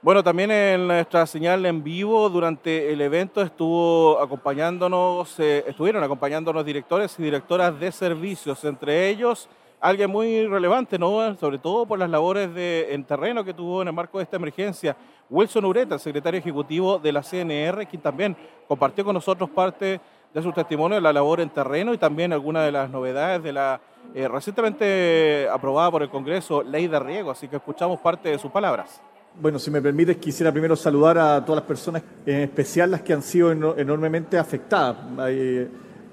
Bueno, 0.00 0.24
también 0.24 0.50
en 0.50 0.86
nuestra 0.86 1.26
señal 1.26 1.66
en 1.66 1.84
vivo 1.84 2.30
durante 2.30 2.90
el 2.90 3.02
evento 3.02 3.42
estuvo 3.42 4.18
acompañándonos, 4.18 5.38
eh, 5.38 5.64
estuvieron 5.66 6.02
acompañándonos 6.02 6.64
directores 6.64 7.14
y 7.18 7.24
directoras 7.24 7.78
de 7.78 7.92
servicios, 7.92 8.64
entre 8.64 9.10
ellos 9.10 9.50
alguien 9.84 10.10
muy 10.10 10.46
relevante, 10.46 10.98
¿no? 10.98 11.36
sobre 11.36 11.58
todo 11.58 11.84
por 11.84 11.98
las 11.98 12.08
labores 12.08 12.54
de, 12.54 12.94
en 12.94 13.04
terreno 13.04 13.44
que 13.44 13.52
tuvo 13.52 13.82
en 13.82 13.88
el 13.88 13.94
marco 13.94 14.16
de 14.16 14.24
esta 14.24 14.36
emergencia, 14.36 14.96
Wilson 15.28 15.66
Ureta, 15.66 15.98
secretario 15.98 16.40
ejecutivo 16.40 16.98
de 16.98 17.12
la 17.12 17.20
CNR, 17.20 17.86
quien 17.86 18.00
también 18.00 18.34
compartió 18.66 19.04
con 19.04 19.12
nosotros 19.12 19.50
parte 19.50 20.00
de 20.32 20.42
su 20.42 20.52
testimonio 20.52 20.94
de 20.94 21.02
la 21.02 21.12
labor 21.12 21.40
en 21.40 21.50
terreno 21.50 21.92
y 21.92 21.98
también 21.98 22.32
algunas 22.32 22.64
de 22.64 22.72
las 22.72 22.88
novedades 22.88 23.42
de 23.42 23.52
la 23.52 23.78
eh, 24.14 24.26
recientemente 24.26 25.48
aprobada 25.52 25.90
por 25.90 26.02
el 26.02 26.08
Congreso 26.08 26.62
ley 26.62 26.88
de 26.88 26.98
riego, 26.98 27.30
así 27.30 27.46
que 27.46 27.56
escuchamos 27.56 28.00
parte 28.00 28.30
de 28.30 28.38
sus 28.38 28.50
palabras. 28.50 29.02
Bueno, 29.38 29.58
si 29.58 29.70
me 29.70 29.82
permites, 29.82 30.16
quisiera 30.16 30.50
primero 30.50 30.76
saludar 30.76 31.18
a 31.18 31.44
todas 31.44 31.60
las 31.60 31.68
personas, 31.68 32.02
en 32.24 32.40
especial 32.40 32.90
las 32.90 33.02
que 33.02 33.12
han 33.12 33.22
sido 33.22 33.52
enormemente 33.52 34.38
afectadas. 34.38 34.96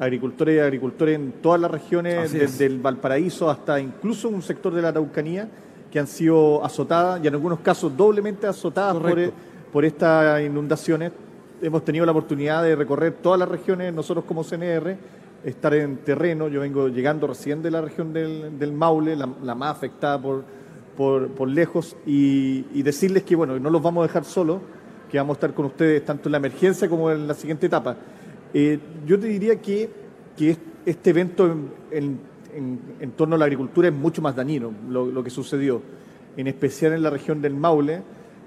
Agricultores 0.04 0.58
y 0.58 0.60
agricultores 0.60 1.16
en 1.16 1.32
todas 1.42 1.62
las 1.62 1.72
regiones, 1.72 2.34
desde 2.34 2.66
el 2.66 2.80
Valparaíso 2.80 3.50
hasta 3.50 3.80
incluso 3.80 4.28
un 4.28 4.42
sector 4.42 4.74
de 4.74 4.82
la 4.82 4.90
Araucanía, 4.90 5.48
que 5.90 6.00
han 6.00 6.08
sido 6.08 6.64
azotadas 6.64 7.24
y 7.24 7.28
en 7.28 7.34
algunos 7.34 7.60
casos 7.60 7.96
doblemente 7.96 8.48
azotadas 8.48 8.98
por, 8.98 9.20
e, 9.20 9.32
por, 9.72 9.86
estas 9.86 10.42
inundaciones. 10.42 11.12
Hemos 11.62 11.86
tenido 11.86 12.06
la 12.06 12.12
oportunidad 12.12 12.64
de 12.64 12.76
recorrer 12.76 13.14
todas 13.22 13.40
las 13.40 13.48
regiones, 13.48 13.94
nosotros 13.94 14.26
como 14.26 14.44
CNR, 14.44 14.98
estar 15.44 15.74
en 15.74 15.98
terreno. 15.98 16.48
Yo 16.48 16.62
vengo 16.62 16.88
llegando 16.88 17.28
recién 17.28 17.62
de 17.62 17.72
la 17.72 17.82
región 17.82 18.12
del, 18.12 18.74
Maule, 18.74 19.16
la 19.16 19.56
más 19.56 19.72
afectada 19.72 20.20
por 20.20 20.44
por, 20.96 21.48
lejos 21.48 21.96
y, 22.06 22.82
decirles 22.84 23.24
que 23.24 23.36
bueno, 23.36 23.60
no 23.60 23.70
los 23.70 23.82
vamos 23.82 24.04
a 24.04 24.08
dejar 24.08 24.26
solos, 24.26 24.60
que 25.10 25.18
vamos 25.18 25.36
a 25.36 25.38
estar 25.38 25.54
con 25.54 25.66
ustedes 25.66 26.06
tanto 26.06 26.30
en 26.30 26.32
la 26.34 26.38
emergencia 26.38 26.88
como 26.88 27.12
en 27.12 27.28
la 27.28 27.34
siguiente 27.34 27.66
etapa. 27.66 27.96
Eh, 28.54 28.80
yo 29.06 29.20
te 29.20 29.28
diría 29.28 29.62
que, 29.62 29.90
que 30.38 30.58
este 30.86 31.10
evento 31.10 31.56
en, 31.92 32.20
en, 32.54 33.12
torno 33.12 33.36
a 33.36 33.38
la 33.38 33.46
agricultura 33.46 33.88
es 33.88 33.94
mucho 33.94 34.22
más 34.22 34.36
dañino, 34.36 34.72
lo, 34.90 35.24
que 35.24 35.30
sucedió, 35.30 35.82
en 36.38 36.48
especial 36.48 36.94
en 36.94 37.04
la 37.04 37.10
región 37.10 37.42
del 37.42 37.56
Maule, 37.56 38.02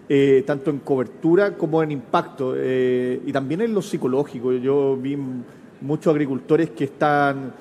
eh, 0.08 0.44
tanto 0.46 0.70
en 0.70 0.80
cobertura 0.80 1.56
como 1.56 1.82
en 1.82 1.90
impacto, 1.90 2.54
eh, 2.56 3.20
y 3.24 3.32
también 3.32 3.62
en 3.62 3.74
lo 3.74 3.82
psicológico. 3.82 4.52
Yo 4.52 4.96
vi 4.96 5.16
muchos 5.80 6.12
agricultores 6.12 6.70
que 6.70 6.84
están 6.84 7.52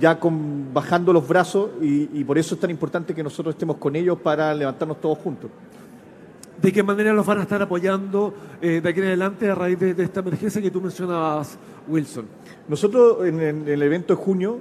ya 0.00 0.18
bajando 0.72 1.12
los 1.12 1.26
brazos 1.26 1.70
y, 1.80 2.22
por 2.24 2.36
eso 2.36 2.54
es 2.54 2.60
tan 2.60 2.70
importante 2.70 3.14
que 3.14 3.22
nosotros 3.22 3.54
estemos 3.54 3.76
con 3.78 3.96
ellos 3.96 4.18
para 4.20 4.54
levantarnos 4.54 5.00
todos 5.00 5.18
juntos. 5.18 5.50
¿De 6.64 6.72
qué 6.72 6.82
manera 6.82 7.12
los 7.12 7.26
van 7.26 7.40
a 7.40 7.42
estar 7.42 7.60
apoyando 7.60 8.32
eh, 8.62 8.80
de 8.82 8.88
aquí 8.88 9.00
en 9.00 9.08
adelante 9.08 9.50
a 9.50 9.54
raíz 9.54 9.78
de, 9.78 10.02
esta 10.02 10.20
emergencia 10.20 10.62
que 10.62 10.70
tú 10.70 10.80
mencionabas, 10.80 11.58
Wilson? 11.86 12.24
Nosotros 12.68 13.26
en, 13.26 13.68
el 13.68 13.82
evento 13.82 14.16
de 14.16 14.22
junio, 14.22 14.60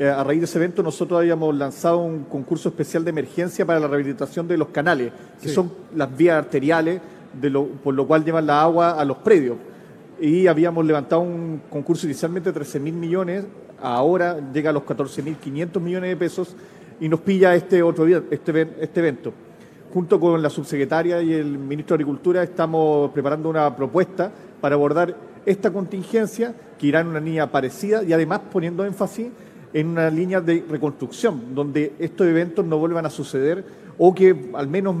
eh, 0.00 0.08
a 0.08 0.24
raíz 0.24 0.40
de 0.40 0.46
ese 0.46 0.58
evento, 0.58 0.82
nosotros 0.82 1.20
habíamos 1.20 1.54
lanzado 1.54 1.98
un 1.98 2.24
concurso 2.24 2.70
especial 2.70 3.04
de 3.04 3.10
emergencia 3.10 3.64
para 3.64 3.78
la 3.78 3.86
rehabilitación 3.86 4.48
de 4.48 4.56
los 4.56 4.70
canales, 4.70 5.12
que 5.40 5.48
son 5.48 5.70
las 5.94 6.16
vías 6.16 6.38
arteriales, 6.38 7.00
de 7.40 7.50
lo, 7.50 7.68
por 7.68 7.94
lo 7.94 8.04
cual 8.04 8.24
llevan 8.24 8.48
la 8.48 8.60
agua 8.60 9.00
a 9.00 9.04
los 9.04 9.18
predios. 9.18 9.56
Y 10.20 10.48
habíamos 10.48 10.84
levantado 10.84 11.22
un 11.22 11.60
concurso 11.70 12.06
inicialmente 12.06 12.48
de 12.48 12.54
13 12.54 12.80
mil 12.80 12.94
millones, 12.94 13.44
ahora 13.80 14.40
llega 14.52 14.70
a 14.70 14.72
los 14.72 14.82
14 14.82 15.22
mil 15.22 15.36
500 15.36 15.80
millones 15.80 16.10
de 16.10 16.16
pesos 16.16 16.56
y 16.98 17.08
nos 17.08 17.20
pilla 17.20 17.54
este 17.54 17.80
otro 17.80 18.08
este, 18.08 18.74
este 18.80 18.98
evento 18.98 19.32
junto 19.94 20.18
con 20.18 20.42
la 20.42 20.50
subsecretaria 20.50 21.22
y 21.22 21.32
el 21.34 21.56
ministro 21.56 21.96
de 21.96 22.02
Agricultura, 22.02 22.42
estamos 22.42 23.12
preparando 23.12 23.48
una 23.48 23.74
propuesta 23.76 24.28
para 24.60 24.74
abordar 24.74 25.16
esta 25.46 25.72
contingencia 25.72 26.52
que 26.76 26.88
irá 26.88 26.98
en 26.98 27.06
una 27.06 27.20
línea 27.20 27.48
parecida 27.48 28.02
y 28.02 28.12
además 28.12 28.40
poniendo 28.50 28.84
énfasis 28.84 29.28
en 29.72 29.86
una 29.86 30.10
línea 30.10 30.40
de 30.40 30.64
reconstrucción, 30.68 31.54
donde 31.54 31.94
estos 32.00 32.26
eventos 32.26 32.64
no 32.64 32.76
vuelvan 32.76 33.06
a 33.06 33.10
suceder 33.10 33.64
o 33.96 34.12
que 34.12 34.50
al 34.54 34.66
menos 34.66 34.96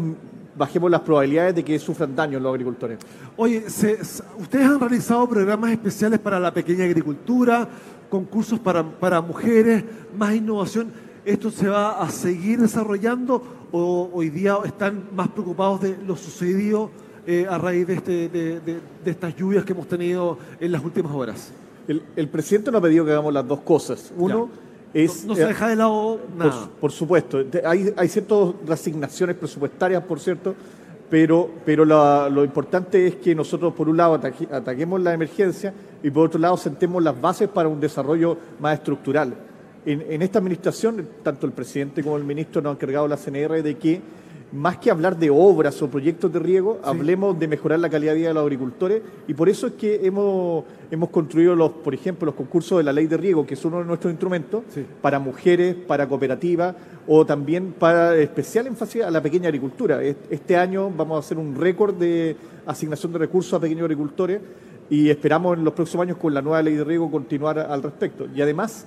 bajemos 0.56 0.88
las 0.88 1.00
probabilidades 1.00 1.56
de 1.56 1.64
que 1.64 1.76
sufran 1.80 2.14
daño 2.14 2.38
los 2.38 2.52
agricultores. 2.52 2.98
Oye, 3.36 3.64
ustedes 3.66 4.22
han 4.64 4.78
realizado 4.78 5.28
programas 5.28 5.72
especiales 5.72 6.20
para 6.20 6.38
la 6.38 6.54
pequeña 6.54 6.84
agricultura, 6.84 7.68
concursos 8.08 8.60
para, 8.60 8.84
para 8.84 9.20
mujeres, 9.20 9.82
más 10.16 10.36
innovación. 10.36 10.92
¿Esto 11.24 11.50
se 11.50 11.68
va 11.68 12.00
a 12.00 12.08
seguir 12.10 12.60
desarrollando 12.60 13.63
o 13.76 14.08
hoy 14.12 14.30
día 14.30 14.56
están 14.64 15.08
más 15.16 15.26
preocupados 15.26 15.80
de 15.80 15.96
lo 16.06 16.14
sucedido 16.14 16.90
eh, 17.26 17.44
a 17.50 17.58
raíz 17.58 17.84
de, 17.88 17.94
este, 17.94 18.28
de, 18.28 18.80
estas 19.04 19.34
lluvias 19.34 19.64
que 19.64 19.72
hemos 19.72 19.88
tenido 19.88 20.38
en 20.60 20.70
las 20.70 20.84
últimas 20.84 21.12
horas? 21.12 21.50
El, 21.88 22.28
presidente 22.28 22.70
nos 22.70 22.78
ha 22.78 22.82
pedido 22.82 23.04
que 23.04 23.10
hagamos 23.10 23.34
las 23.34 23.46
dos 23.48 23.62
cosas. 23.62 24.12
Uno 24.16 24.48
es... 24.94 25.24
No, 25.24 25.34
se 25.34 25.42
eh, 25.42 25.46
deja 25.46 25.68
de 25.68 25.74
lado 25.74 26.20
nada. 26.38 26.68
Por, 26.80 26.92
supuesto. 26.92 27.42
Hay, 27.66 27.92
hay 27.96 28.08
ciertas 28.08 28.54
resignaciones 28.64 29.34
presupuestarias, 29.34 30.04
por 30.04 30.20
cierto, 30.20 30.54
pero, 31.10 31.50
pero 31.66 31.84
lo 31.84 32.44
importante 32.44 33.08
es 33.08 33.16
que 33.16 33.34
nosotros, 33.34 33.74
por 33.74 33.88
un 33.88 33.96
lado, 33.96 34.20
ataquemos 34.52 35.00
la 35.00 35.14
emergencia 35.14 35.74
y 36.00 36.10
por 36.12 36.26
otro 36.26 36.38
lado, 36.38 36.56
sentemos 36.56 37.02
las 37.02 37.20
bases 37.20 37.48
para 37.48 37.68
un 37.68 37.80
desarrollo 37.80 38.36
más 38.60 38.74
estructural 38.78 39.34
en, 39.86 40.22
esta 40.22 40.38
administración, 40.38 41.06
tanto 41.22 41.46
el 41.46 41.52
presidente 41.52 42.02
como 42.02 42.16
el 42.16 42.24
ministro 42.24 42.62
nos 42.62 42.70
han 42.70 42.76
encargado 42.76 43.08
la 43.08 43.16
CNR 43.16 43.62
de 43.62 43.76
que 43.76 44.00
más 44.52 44.78
que 44.78 44.90
hablar 44.90 45.18
de 45.18 45.30
obras 45.30 45.82
o 45.82 45.90
proyectos 45.90 46.32
de 46.32 46.38
riego, 46.38 46.78
hablemos 46.84 47.36
de 47.38 47.48
mejorar 47.48 47.80
la 47.80 47.90
calidad 47.90 48.12
de 48.12 48.18
vida 48.18 48.28
de 48.28 48.34
los 48.34 48.42
agricultores 48.44 49.02
y 49.26 49.34
por 49.34 49.48
eso 49.48 49.66
es 49.66 49.72
que 49.72 50.06
hemos, 50.06 50.64
hemos 50.92 51.10
construido, 51.10 51.56
los, 51.56 51.72
por 51.72 51.92
ejemplo, 51.92 52.26
los 52.26 52.36
concursos 52.36 52.78
de 52.78 52.84
la 52.84 52.92
ley 52.92 53.08
de 53.08 53.16
riego, 53.16 53.44
que 53.44 53.54
es 53.54 53.64
uno 53.64 53.80
de 53.80 53.84
nuestros 53.84 54.12
instrumentos, 54.12 54.62
para 55.02 55.18
mujeres, 55.18 55.74
para 55.74 56.08
cooperativas 56.08 56.76
o 57.06 57.26
también 57.26 57.74
para 57.76 58.14
especial 58.16 58.68
énfasis 58.68 59.02
a 59.02 59.10
la 59.10 59.20
pequeña 59.20 59.48
agricultura. 59.48 60.00
Este 60.02 60.56
año 60.56 60.88
vamos 60.96 61.16
a 61.16 61.18
hacer 61.18 61.36
un 61.36 61.56
récord 61.56 61.96
de 61.96 62.36
asignación 62.64 63.12
de 63.12 63.18
recursos 63.18 63.54
a 63.54 63.60
pequeños 63.60 63.82
agricultores 63.82 64.40
y 64.88 65.10
esperamos 65.10 65.58
en 65.58 65.64
los 65.64 65.74
próximos 65.74 66.04
años 66.04 66.18
con 66.18 66.32
la 66.32 66.42
nueva 66.42 66.62
ley 66.62 66.74
de 66.74 66.84
riego 66.84 67.10
continuar 67.10 67.58
al 67.58 67.82
respecto. 67.82 68.28
Y 68.32 68.40
además 68.40 68.86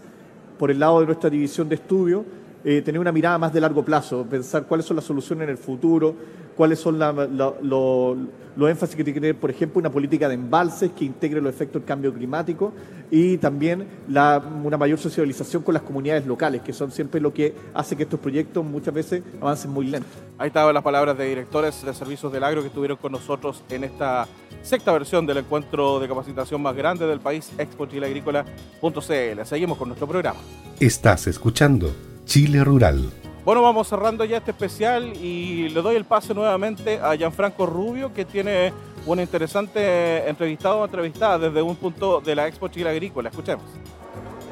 por 0.58 0.72
el 0.72 0.80
lado 0.80 1.00
de 1.00 1.06
nuestra 1.06 1.30
división 1.30 1.70
de 1.70 1.76
estudio, 1.76 2.26
eh, 2.70 2.82
tener 2.82 3.00
una 3.00 3.14
mirada 3.14 3.38
más 3.38 3.54
de 3.54 3.62
largo 3.62 3.86
plazo, 3.86 4.26
pensar 4.30 4.66
cuáles 4.66 4.86
son 4.86 4.98
las 4.98 5.06
soluciones 5.06 5.46
en 5.46 5.52
el 5.52 5.58
futuro, 5.58 6.14
cuáles 6.58 6.78
son 6.78 7.00
los 7.00 8.70
énfasis 8.70 8.94
que 8.94 9.06
tiene 9.06 9.14
que 9.14 9.22
tener, 9.22 9.38
por 9.38 9.50
ejemplo, 9.50 9.80
una 9.80 9.90
política 9.90 10.28
de 10.28 10.34
embalses 10.34 10.92
que 10.92 11.06
integre 11.06 11.40
los 11.40 11.50
efectos 11.50 11.82
del 11.82 11.88
cambio 11.88 12.14
climático 12.14 12.74
y 13.10 13.38
también 13.38 13.88
una 14.10 14.78
mayor 14.78 15.00
socialización 15.00 15.64
con 15.64 15.76
las 15.76 15.84
comunidades 15.84 16.26
locales, 16.26 16.62
que 16.62 16.74
son 16.74 16.92
siempre 16.92 17.22
lo 17.22 17.34
que 17.34 17.56
hace 17.74 17.96
que 17.96 18.04
estos 18.04 18.20
proyectos 18.20 18.66
muchas 18.66 18.94
veces 18.94 19.24
avancen 19.40 19.72
muy 19.72 19.86
lento. 19.86 20.10
Ahí 20.38 20.48
estaban 20.48 20.74
las 20.74 20.84
palabras 20.84 21.18
de 21.18 21.24
directores 21.24 21.86
de 21.86 21.94
servicios 21.94 22.34
del 22.34 22.44
agro 22.44 22.60
que 22.60 22.68
estuvieron 22.68 22.98
con 22.98 23.14
nosotros 23.14 23.64
en 23.70 23.86
esta 23.86 24.28
sexta 24.62 24.92
versión 24.92 25.26
del 25.26 25.38
encuentro 25.38 26.02
de 26.02 26.10
capacitación 26.10 26.62
más 26.62 26.76
grande 26.76 27.08
del 27.08 27.22
país, 27.22 27.50
expochileagrícola.cl. 27.58 29.46
Seguimos 29.46 29.78
con 29.78 29.88
nuestro 29.88 30.06
programa. 30.06 30.42
Estás 30.82 31.28
escuchando 31.28 31.94
Chile 32.28 32.62
Rural. 32.64 33.10
Bueno, 33.46 33.62
vamos 33.62 33.88
cerrando 33.88 34.26
ya 34.26 34.38
este 34.38 34.52
especial 34.52 35.14
y 35.16 35.70
le 35.70 35.82
doy 35.82 35.96
el 35.96 36.04
pase 36.04 36.34
nuevamente 36.34 37.00
a 37.02 37.16
Gianfranco 37.16 37.66
Rubio, 37.66 38.14
que 38.14 38.26
tiene 38.26 38.74
un 39.06 39.22
interesante 39.22 40.28
entrevistado 40.28 40.82
o 40.82 40.86
entrevistada 40.86 41.40
desde 41.40 41.62
un 41.62 41.78
punto 41.78 42.20
de 42.20 42.36
la 42.36 42.46
Expo 42.46 42.68
Chile 42.68 42.90
Agrícola. 42.90 43.30
Escuchemos. 43.30 43.64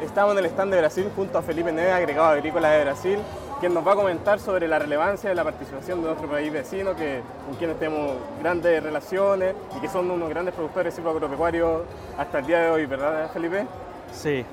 Estamos 0.01 0.31
en 0.31 0.39
el 0.39 0.45
stand 0.45 0.71
de 0.71 0.79
Brasil 0.79 1.05
junto 1.13 1.37
a 1.37 1.41
Felipe 1.41 1.73
Neve, 1.73 1.91
agregado 1.91 2.29
agrícola 2.29 2.71
de 2.71 2.85
Brasil, 2.85 3.17
quien 3.59 3.73
nos 3.73 3.85
va 3.85 3.91
a 3.91 3.95
comentar 3.95 4.39
sobre 4.39 4.69
la 4.69 4.79
relevancia 4.79 5.29
de 5.29 5.35
la 5.35 5.43
participación 5.43 5.99
de 5.99 6.07
nuestro 6.07 6.29
país 6.29 6.53
vecino, 6.53 6.95
que, 6.95 7.19
con 7.45 7.57
quienes 7.57 7.77
tenemos 7.77 8.13
grandes 8.41 8.81
relaciones 8.81 9.53
y 9.77 9.81
que 9.81 9.89
son 9.89 10.09
unos 10.09 10.29
grandes 10.29 10.53
productores 10.53 10.97
agropecuarios 10.97 11.81
hasta 12.17 12.39
el 12.39 12.47
día 12.47 12.59
de 12.59 12.71
hoy, 12.71 12.85
¿verdad, 12.85 13.29
Felipe? 13.33 13.67
Sí, 14.13 14.45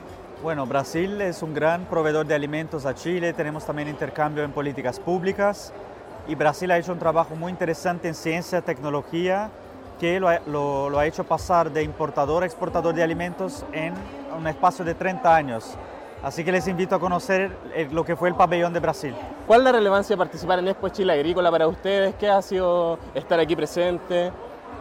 bueno, 0.43 0.67
Brasil 0.67 1.21
es 1.21 1.41
un 1.43 1.55
gran 1.55 1.85
proveedor 1.85 2.27
de 2.27 2.35
alimentos 2.35 2.85
a 2.85 2.95
Chile, 2.95 3.33
tenemos 3.33 3.65
también 3.65 3.89
intercambio 3.89 4.43
en 4.43 4.51
políticas 4.51 4.99
públicas 4.99 5.73
y 6.27 6.35
Brasil 6.35 6.69
ha 6.73 6.79
hecho 6.79 6.93
un 6.93 6.99
trabajo 6.99 7.37
muy 7.37 7.53
interesante 7.53 8.09
en 8.09 8.15
ciencia 8.15 8.59
y 8.59 8.63
tecnología 8.63 9.51
que 10.01 10.19
lo 10.19 10.99
ha, 10.99 11.07
hecho 11.07 11.23
pasar 11.23 11.71
de 11.71 11.85
importador 11.85 12.43
a 12.43 12.47
exportador 12.47 12.93
de 12.93 13.05
alimentos 13.05 13.65
en 13.73 13.95
un 14.37 14.49
espacio 14.49 14.85
de 14.85 14.95
30 14.95 15.33
años. 15.33 15.77
Así 16.25 16.45
que 16.45 16.51
les 16.51 16.67
invito 16.67 16.97
a 16.97 17.01
conocer 17.01 17.57
lo 17.93 18.05
que 18.05 18.17
fue 18.17 18.29
el 18.29 18.35
pabellón 18.35 18.73
de 18.73 18.81
Brasil. 18.81 19.15
¿Cuál 19.47 19.61
es 19.61 19.65
la 19.65 19.73
relevancia 19.73 20.15
de 20.15 20.19
participar 20.19 20.59
en 20.59 20.69
Expo 20.69 20.89
Chile 20.89 21.13
Agrícola 21.13 21.53
para 21.53 21.69
ustedes? 21.69 22.17
¿Qué 22.17 22.29
ha 22.29 22.43
sido 22.43 22.99
estar 23.15 23.39
aquí 23.39 23.55
presente 23.55 24.33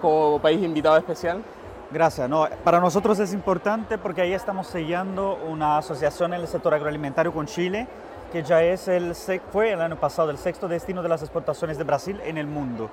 como 0.01 0.39
país 0.39 0.63
invitado 0.63 0.97
especial? 0.97 1.43
Gracias. 1.91 2.29
No, 2.29 2.47
para 2.63 2.79
nosotros 2.79 3.19
es 3.19 3.33
importante 3.33 3.97
porque 3.97 4.21
ahí 4.21 4.33
estamos 4.33 4.67
sellando 4.67 5.37
una 5.45 5.77
asociación 5.77 6.33
en 6.33 6.39
el 6.39 6.47
sector 6.47 6.73
agroalimentario 6.73 7.33
con 7.33 7.47
Chile, 7.47 7.85
que 8.31 8.43
ya 8.43 8.63
es 8.63 8.87
el, 8.87 9.13
fue 9.51 9.73
el 9.73 9.81
año 9.81 9.99
pasado 9.99 10.31
el 10.31 10.37
sexto 10.37 10.69
destino 10.69 11.03
de 11.03 11.09
las 11.09 11.21
exportaciones 11.21 11.77
de 11.77 11.83
Brasil 11.83 12.21
en 12.23 12.37
el 12.37 12.47
mundo. 12.47 12.89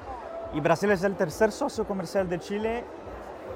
Y 0.53 0.59
Brasil 0.59 0.91
es 0.91 1.05
el 1.05 1.15
tercer 1.15 1.53
socio 1.53 1.87
comercial 1.87 2.29
de 2.29 2.41
Chile 2.41 2.85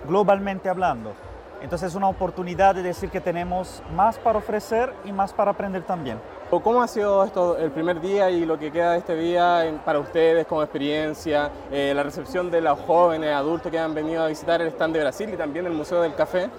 globalmente 0.06 0.68
hablando. 0.68 1.12
Entonces 1.61 1.88
es 1.88 1.94
una 1.96 2.08
oportunidad 2.08 2.76
de 2.76 2.82
decir 2.82 3.11
que 3.11 3.20
tenemos 3.20 3.82
más 3.96 4.18
para 4.18 4.38
ofrecer 4.38 4.92
y 5.04 5.11
más 5.11 5.32
para 5.32 5.50
aprender 5.50 5.82
también. 5.82 6.18
¿Cómo 6.61 6.82
ha 6.82 6.87
sido 6.87 7.25
esto 7.25 7.56
el 7.56 7.71
primer 7.71 7.99
día 7.99 8.28
y 8.28 8.44
lo 8.44 8.59
que 8.59 8.71
queda 8.71 8.92
de 8.92 8.99
este 8.99 9.16
día 9.16 9.64
para 9.87 9.99
ustedes 9.99 10.47
como 10.47 10.62
experiencia, 10.62 11.50
eh, 11.71 11.94
la 11.94 12.02
recepción 12.02 12.50
de 12.50 12.61
los 12.61 12.78
jóvenes, 12.80 13.32
adultos 13.32 13.73
que 13.73 13.78
han 13.78 13.94
venido 13.94 14.23
a 14.23 14.26
visitar 14.26 14.61
el 14.61 14.68
stand 14.68 14.92
de 14.92 15.00
Brasil 15.00 15.30
y 15.32 15.37
también 15.38 15.64
el 15.64 15.73
Museo 15.73 16.02
del 16.02 16.14
Café? 16.14 16.50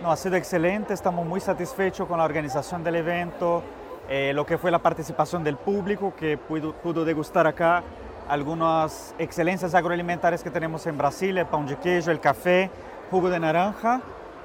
No, 0.00 0.12
ha 0.12 0.16
sido 0.16 0.36
excelente, 0.36 0.94
estamos 0.94 1.26
muy 1.26 1.40
satisfechos 1.40 2.06
con 2.06 2.18
la 2.18 2.24
organización 2.24 2.84
del 2.84 2.94
evento, 2.94 3.64
eh, 4.08 4.30
lo 4.32 4.46
que 4.46 4.56
fue 4.56 4.70
la 4.70 4.78
participación 4.78 5.42
del 5.42 5.56
público 5.56 6.14
que 6.16 6.38
pudo, 6.38 6.72
pudo 6.74 7.04
degustar 7.04 7.48
acá 7.48 7.82
algunas 8.28 9.16
excelencias 9.18 9.74
agroalimentarias 9.74 10.44
que 10.44 10.50
tenemos 10.50 10.86
en 10.86 10.96
Brasil, 10.96 11.36
el 11.36 11.46
pan 11.46 11.66
de 11.66 11.74
queijo, 11.74 12.12
el 12.12 12.20
café, 12.20 12.70
jugo 13.10 13.30
de 13.30 13.40
naranja 13.40 14.00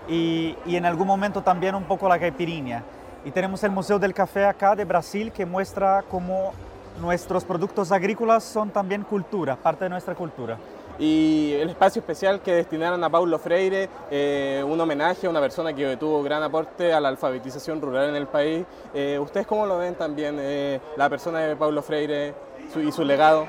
y, 0.09 0.57
y 0.65 0.77
en 0.77 0.87
algún 0.87 1.05
momento 1.05 1.43
también 1.43 1.75
un 1.75 1.83
poco 1.83 2.09
la 2.09 2.17
caipirinha. 2.17 2.81
Y 3.25 3.31
tenemos 3.31 3.63
el 3.63 3.71
Museo 3.71 3.99
del 3.99 4.13
Café 4.13 4.45
acá 4.45 4.75
de 4.75 4.83
Brasil 4.83 5.31
que 5.31 5.45
muestra 5.45 6.03
cómo 6.09 6.51
nuestros 6.99 7.45
productos 7.45 7.91
agrícolas 7.93 8.43
son 8.43 8.69
también 8.69 9.03
cultura, 9.03 9.55
parte 9.55 9.85
de 9.85 9.89
nuestra 9.89 10.13
cultura. 10.13 10.57
Y 10.99 11.53
el 11.53 11.69
espacio 11.69 12.01
especial 12.01 12.41
que 12.41 12.53
destinaron 12.53 13.01
a 13.01 13.09
Paulo 13.09 13.39
Freire, 13.39 13.89
eh, 14.11 14.61
un 14.67 14.79
homenaje 14.79 15.25
a 15.25 15.29
una 15.29 15.39
persona 15.39 15.73
que 15.73 15.95
tuvo 15.95 16.21
gran 16.21 16.43
aporte 16.43 16.93
a 16.93 16.99
la 16.99 17.07
alfabetización 17.07 17.81
rural 17.81 18.09
en 18.09 18.15
el 18.15 18.27
país. 18.27 18.65
Eh, 18.93 19.17
¿Ustedes 19.19 19.47
cómo 19.47 19.65
lo 19.65 19.77
ven 19.77 19.95
también, 19.95 20.37
eh, 20.39 20.81
la 20.97 21.09
persona 21.09 21.39
de 21.39 21.55
Paulo 21.55 21.81
Freire 21.81 22.33
y 22.75 22.91
su 22.91 23.03
legado? 23.03 23.47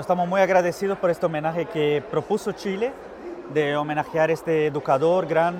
estamos 0.00 0.26
muy 0.26 0.40
agradecidos 0.40 0.98
por 0.98 1.10
este 1.10 1.26
homenaje 1.26 1.66
que 1.66 2.02
propuso 2.10 2.50
Chile, 2.52 2.92
de 3.52 3.76
homenajear 3.76 4.30
a 4.30 4.32
este 4.32 4.66
educador, 4.66 5.26
gran 5.26 5.56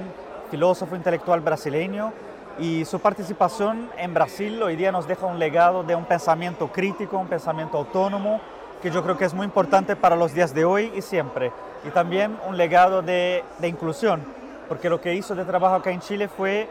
filósofo 0.50 0.96
intelectual 0.96 1.40
brasileño, 1.40 2.12
y 2.58 2.84
su 2.84 3.00
participación 3.00 3.90
en 3.96 4.14
Brasil 4.14 4.62
hoy 4.62 4.76
día 4.76 4.92
nos 4.92 5.08
deja 5.08 5.26
un 5.26 5.38
legado 5.38 5.82
de 5.82 5.94
un 5.94 6.04
pensamiento 6.04 6.68
crítico, 6.68 7.18
un 7.18 7.26
pensamiento 7.26 7.78
autónomo, 7.78 8.40
que 8.82 8.90
yo 8.90 9.02
creo 9.02 9.16
que 9.16 9.25
es 9.25 9.34
muy 9.34 9.44
importante 9.44 9.96
para 9.96 10.14
los 10.14 10.34
días 10.34 10.54
de 10.54 10.64
hoy 10.64 10.92
y 10.94 11.02
siempre. 11.02 11.52
Y 11.87 11.90
también 11.90 12.37
un 12.46 12.56
legado 12.56 13.02
de, 13.02 13.42
inclusión, 13.62 14.23
porque 14.68 14.88
lo 14.88 15.00
que 15.00 15.14
hizo 15.14 15.34
de 15.34 15.44
trabajo 15.44 15.76
acá 15.76 15.90
en 15.90 16.00
Chile 16.00 16.28
fue 16.28 16.68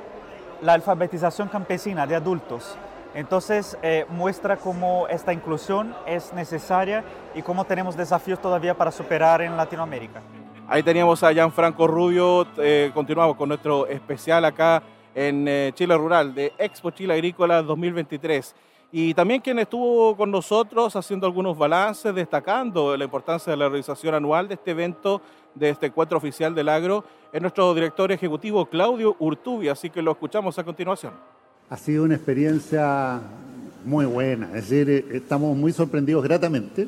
la 0.61 0.73
alfabetización 0.73 1.49
campesina 1.49 2.07
de 2.07 2.15
adultos. 2.15 2.77
Entonces 3.13 3.77
eh, 3.83 4.05
muestra 4.09 4.57
cómo 4.57 5.07
esta 5.07 5.33
inclusión 5.33 5.93
es 6.07 6.33
necesaria 6.33 7.03
y 7.35 7.41
cómo 7.41 7.65
tenemos 7.65 7.95
desafíos 7.95 8.39
todavía 8.39 8.73
para 8.73 8.91
superar 8.91 9.41
en 9.41 9.55
Latinoamérica. 9.57 10.21
Ahí 10.67 10.81
teníamos 10.81 11.21
a 11.23 11.31
Gianfranco 11.33 11.87
Rubio, 11.87 12.47
eh, 12.57 12.89
continuamos 12.93 13.35
con 13.35 13.49
nuestro 13.49 13.85
especial 13.85 14.45
acá 14.45 14.81
en 15.15 15.47
eh, 15.47 15.71
Chile 15.75 15.97
Rural 15.97 16.33
de 16.33 16.53
Expo 16.57 16.91
Chile 16.91 17.13
Agrícola 17.13 17.61
2023. 17.61 18.55
Y 18.91 19.13
también 19.15 19.41
quien 19.41 19.57
estuvo 19.57 20.15
con 20.15 20.29
nosotros 20.29 20.95
haciendo 20.95 21.25
algunos 21.25 21.57
balances, 21.57 22.13
destacando 22.13 22.95
la 22.95 23.03
importancia 23.03 23.49
de 23.51 23.57
la 23.57 23.67
realización 23.67 24.13
anual 24.13 24.47
de 24.47 24.53
este 24.53 24.71
evento, 24.71 25.19
de 25.55 25.69
este 25.69 25.87
encuentro 25.87 26.17
oficial 26.17 26.53
del 26.53 26.69
agro, 26.69 27.03
es 27.31 27.41
nuestro 27.41 27.73
director 27.73 28.11
ejecutivo 28.11 28.67
Claudio 28.67 29.15
Urtubia, 29.17 29.71
así 29.71 29.89
que 29.89 30.01
lo 30.01 30.11
escuchamos 30.11 30.59
a 30.59 30.63
continuación. 30.63 31.13
Ha 31.69 31.77
sido 31.77 32.03
una 32.03 32.13
experiencia 32.13 33.19
muy 33.83 34.05
buena, 34.05 34.47
es 34.55 34.69
decir, 34.69 34.89
eh, 34.89 35.05
estamos 35.17 35.57
muy 35.57 35.71
sorprendidos 35.71 36.23
gratamente. 36.23 36.87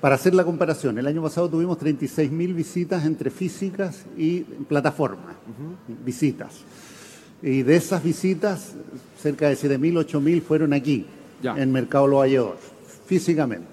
Para 0.00 0.16
hacer 0.16 0.34
la 0.34 0.44
comparación, 0.44 0.98
el 0.98 1.06
año 1.06 1.22
pasado 1.22 1.48
tuvimos 1.48 1.78
36.000 1.78 2.54
visitas 2.54 3.06
entre 3.06 3.30
físicas 3.30 4.04
y 4.16 4.42
plataformas, 4.42 5.34
visitas. 6.04 6.62
Y 7.44 7.62
de 7.62 7.76
esas 7.76 8.02
visitas, 8.02 8.72
cerca 9.20 9.50
de 9.50 9.54
7.000, 9.54 10.06
8.000 10.06 10.40
fueron 10.40 10.72
aquí, 10.72 11.04
en 11.42 11.72
Mercado 11.72 12.06
Los 12.06 12.20
Valledor, 12.20 12.56
físicamente. 13.04 13.66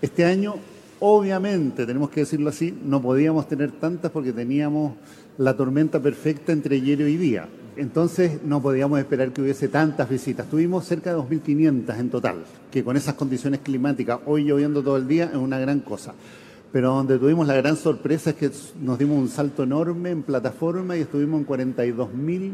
Este 0.00 0.24
año, 0.24 0.54
obviamente, 1.00 1.84
tenemos 1.84 2.10
que 2.10 2.20
decirlo 2.20 2.50
así, 2.50 2.72
no 2.84 3.02
podíamos 3.02 3.48
tener 3.48 3.72
tantas 3.72 4.12
porque 4.12 4.32
teníamos 4.32 4.92
la 5.36 5.56
tormenta 5.56 5.98
perfecta 5.98 6.52
entre 6.52 6.76
ayer 6.76 7.00
y 7.00 7.16
día. 7.16 7.48
Entonces 7.76 8.40
no 8.44 8.62
podíamos 8.62 9.00
esperar 9.00 9.32
que 9.32 9.42
hubiese 9.42 9.66
tantas 9.66 10.08
visitas. 10.08 10.48
Tuvimos 10.48 10.84
cerca 10.84 11.10
de 11.12 11.18
2.500 11.18 11.98
en 11.98 12.10
total, 12.10 12.36
que 12.70 12.84
con 12.84 12.96
esas 12.96 13.14
condiciones 13.14 13.58
climáticas, 13.64 14.20
hoy 14.26 14.44
lloviendo 14.44 14.80
todo 14.80 14.96
el 14.96 15.08
día, 15.08 15.24
es 15.24 15.36
una 15.36 15.58
gran 15.58 15.80
cosa. 15.80 16.14
Pero 16.70 16.90
donde 16.94 17.18
tuvimos 17.18 17.48
la 17.48 17.56
gran 17.56 17.76
sorpresa 17.76 18.30
es 18.30 18.36
que 18.36 18.50
nos 18.80 18.96
dimos 18.96 19.18
un 19.18 19.28
salto 19.28 19.64
enorme 19.64 20.10
en 20.10 20.22
plataforma 20.22 20.96
y 20.96 21.00
estuvimos 21.00 21.40
en 21.40 21.46
42.000 21.48 22.52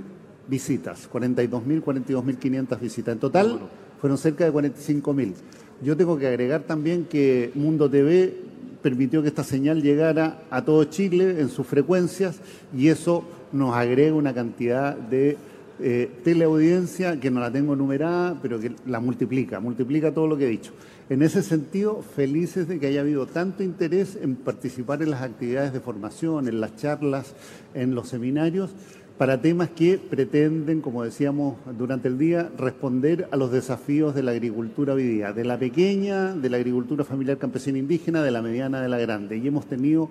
visitas, 0.49 1.09
42.000, 1.11 1.83
42.500 1.83 2.81
visitas. 2.81 3.13
En 3.13 3.19
total 3.19 3.61
fueron 4.01 4.19
cerca 4.19 4.45
de 4.45 4.53
45.000. 4.53 5.35
Yo 5.83 5.97
tengo 5.97 6.19
que 6.19 6.27
agregar 6.27 6.63
también 6.63 7.05
que 7.05 7.51
Mundo 7.55 7.91
TV 7.91 8.35
permitió 8.83 9.23
que 9.23 9.29
esta 9.29 9.45
señal 9.45 9.83
llegara 9.83 10.43
a 10.51 10.65
todo 10.65 10.85
Chile 10.85 11.41
en 11.41 11.49
sus 11.49 11.67
frecuencias 11.67 12.41
y 12.77 12.89
eso 12.89 13.25
nos 13.53 13.75
agrega 13.75 14.15
una 14.15 14.35
cantidad 14.35 14.95
de 14.95 15.37
eh, 15.81 16.11
teleaudiencia 16.23 17.19
que 17.19 17.31
no 17.31 17.41
la 17.41 17.51
tengo 17.51 17.75
numerada, 17.75 18.39
pero 18.41 18.61
que 18.61 18.73
la 18.87 19.01
multiplica, 19.01 19.59
multiplica 19.59 20.13
todo 20.13 20.29
lo 20.29 20.37
que 20.37 20.45
he 20.45 20.51
dicho. 20.51 20.73
En 21.09 21.23
ese 21.23 21.43
sentido, 21.43 22.03
felices 22.03 22.69
de 22.69 22.79
que 22.79 22.87
haya 22.87 23.01
habido 23.01 23.27
tanto 23.27 23.63
interés 23.63 24.17
en 24.21 24.37
participar 24.37 25.03
en 25.03 25.11
las 25.11 25.23
actividades 25.23 25.73
de 25.73 25.81
formación, 25.81 26.47
en 26.47 26.61
las 26.61 26.77
charlas, 26.77 27.35
en 27.75 27.95
los 27.95 28.09
seminarios, 28.09 28.71
para 29.18 29.40
temas 29.40 29.71
que 29.71 29.99
pretenden, 29.99 30.80
como 30.80 31.04
decíamos 31.04 31.56
durante 31.78 32.09
el 32.09 32.18
día, 32.18 32.50
responder 32.59 33.28
a 33.30 33.37
los 33.37 33.52
desafíos 33.52 34.14
de 34.14 34.25
la 34.25 34.33
agricultura 34.33 34.94
hoy 34.94 35.04
día, 35.04 35.33
de 35.33 35.44
la 35.44 35.59
pequeña, 35.59 36.35
de 36.35 36.50
la 36.50 36.56
agricultura 36.56 37.04
familiar 37.04 37.38
campesina 37.38 37.78
indígena, 37.78 38.23
de 38.23 38.33
la 38.33 38.42
mediana, 38.42 38.80
de 38.80 38.88
la 38.88 38.99
grande. 38.99 39.37
Y 39.38 39.47
hemos 39.47 39.66
tenido 39.66 40.09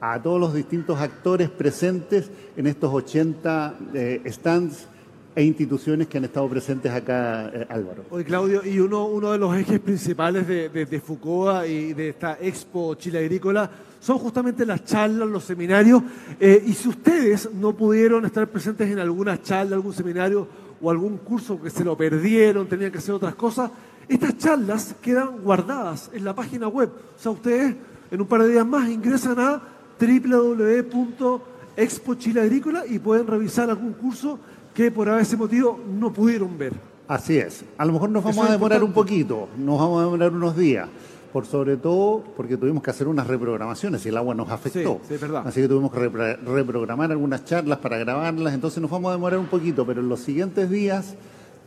a 0.00 0.20
todos 0.20 0.38
los 0.38 0.52
distintos 0.52 1.00
actores 1.00 1.48
presentes 1.48 2.30
en 2.56 2.66
estos 2.66 2.92
80 2.92 3.74
eh, 3.94 4.22
stands 4.26 4.88
e 5.34 5.42
instituciones 5.42 6.08
que 6.08 6.18
han 6.18 6.24
estado 6.24 6.48
presentes 6.48 6.92
acá, 6.92 7.50
eh, 7.52 7.66
Álvaro. 7.68 8.04
Oye, 8.10 8.24
Claudio, 8.24 8.62
y 8.64 8.78
uno, 8.78 9.06
uno 9.06 9.32
de 9.32 9.38
los 9.38 9.56
ejes 9.56 9.80
principales 9.80 10.46
de, 10.46 10.68
de, 10.68 10.86
de 10.86 11.00
FUCOA 11.00 11.66
y 11.66 11.94
de 11.94 12.10
esta 12.10 12.38
Expo 12.40 12.94
Chile 12.96 13.20
Agrícola 13.20 13.70
son 14.02 14.18
justamente 14.18 14.66
las 14.66 14.84
charlas, 14.84 15.26
los 15.28 15.44
seminarios. 15.44 16.02
Eh, 16.40 16.60
y 16.66 16.72
si 16.72 16.88
ustedes 16.88 17.48
no 17.54 17.72
pudieron 17.72 18.26
estar 18.26 18.48
presentes 18.48 18.90
en 18.90 18.98
alguna 18.98 19.40
charla, 19.40 19.76
algún 19.76 19.94
seminario 19.94 20.48
o 20.80 20.90
algún 20.90 21.18
curso 21.18 21.62
que 21.62 21.70
se 21.70 21.84
lo 21.84 21.96
perdieron, 21.96 22.66
tenían 22.66 22.90
que 22.90 22.98
hacer 22.98 23.14
otras 23.14 23.36
cosas, 23.36 23.70
estas 24.08 24.36
charlas 24.36 24.96
quedan 25.00 25.38
guardadas 25.38 26.10
en 26.12 26.24
la 26.24 26.34
página 26.34 26.66
web. 26.66 26.90
O 27.16 27.18
sea, 27.18 27.30
ustedes 27.30 27.76
en 28.10 28.20
un 28.20 28.26
par 28.26 28.42
de 28.42 28.48
días 28.50 28.66
más 28.66 28.88
ingresan 28.88 29.38
a 29.38 29.62
www.expochileagrícola 30.00 32.84
y 32.86 32.98
pueden 32.98 33.28
revisar 33.28 33.70
algún 33.70 33.92
curso 33.92 34.40
que 34.74 34.90
por 34.90 35.08
ese 35.08 35.36
motivo 35.36 35.78
no 35.98 36.12
pudieron 36.12 36.56
ver. 36.56 36.72
Así 37.08 37.36
es. 37.36 37.64
A 37.76 37.84
lo 37.84 37.92
mejor 37.92 38.10
nos 38.10 38.24
vamos 38.24 38.48
a 38.48 38.52
demorar 38.52 38.82
un 38.82 38.92
poquito, 38.92 39.48
nos 39.58 39.78
vamos 39.78 40.00
a 40.00 40.04
demorar 40.04 40.32
unos 40.32 40.56
días 40.56 40.88
por 41.32 41.46
sobre 41.46 41.78
todo 41.78 42.22
porque 42.36 42.56
tuvimos 42.56 42.82
que 42.82 42.90
hacer 42.90 43.08
unas 43.08 43.26
reprogramaciones 43.26 44.04
y 44.04 44.10
el 44.10 44.16
agua 44.16 44.34
nos 44.34 44.50
afectó. 44.50 45.00
Sí, 45.02 45.14
sí, 45.14 45.20
verdad. 45.20 45.42
Así 45.46 45.62
que 45.62 45.68
tuvimos 45.68 45.90
que 45.90 45.98
reprogramar 45.98 47.10
algunas 47.10 47.44
charlas 47.44 47.78
para 47.78 47.96
grabarlas, 47.98 48.52
entonces 48.52 48.80
nos 48.82 48.90
vamos 48.90 49.10
a 49.10 49.12
demorar 49.12 49.38
un 49.38 49.46
poquito, 49.46 49.86
pero 49.86 50.00
en 50.00 50.08
los 50.08 50.20
siguientes 50.20 50.68
días 50.70 51.14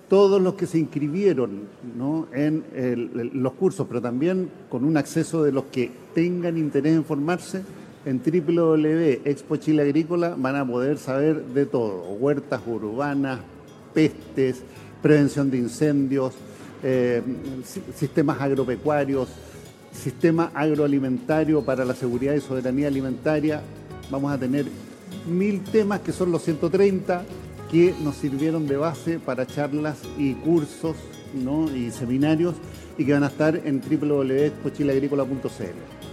todos 0.07 0.39
los 0.39 0.53
que 0.53 0.67
se 0.67 0.77
inscribieron 0.77 1.63
¿no? 1.97 2.27
en 2.31 2.63
los 3.33 3.53
cursos, 3.53 3.87
pero 3.87 4.01
también 4.01 4.49
con 4.69 4.85
un 4.85 4.97
acceso 4.97 5.43
de 5.43 5.51
los 5.51 5.65
que 5.65 5.91
tengan 6.13 6.57
interés 6.57 6.95
en 6.95 7.03
formarse, 7.03 7.63
en 8.05 8.21
www.expo 8.21 9.57
Chile 9.57 9.81
Agrícola 9.81 10.35
van 10.37 10.55
a 10.55 10.65
poder 10.65 10.97
saber 10.97 11.43
de 11.43 11.65
todo, 11.65 12.03
huertas 12.19 12.61
urbanas, 12.65 13.39
pestes, 13.93 14.61
prevención 15.01 15.49
de 15.49 15.57
incendios, 15.57 16.33
eh, 16.83 17.21
sistemas 17.95 18.39
agropecuarios, 18.39 19.29
sistema 19.91 20.51
agroalimentario 20.53 21.63
para 21.63 21.83
la 21.83 21.95
seguridad 21.95 22.35
y 22.35 22.41
soberanía 22.41 22.87
alimentaria. 22.87 23.61
Vamos 24.11 24.31
a 24.31 24.37
tener 24.37 24.67
mil 25.27 25.63
temas 25.63 26.01
que 26.01 26.11
son 26.11 26.31
los 26.31 26.43
130 26.43 27.25
que 27.71 27.95
nos 28.03 28.17
sirvieron 28.17 28.67
de 28.67 28.77
base 28.77 29.19
para 29.19 29.47
charlas 29.47 29.97
y 30.17 30.33
cursos 30.33 30.95
y 31.75 31.91
seminarios 31.91 32.55
y 32.97 33.05
que 33.05 33.13
van 33.13 33.23
a 33.23 33.27
estar 33.27 33.59
en 33.65 33.81
www.expochileagrícola.cl. 33.81 36.04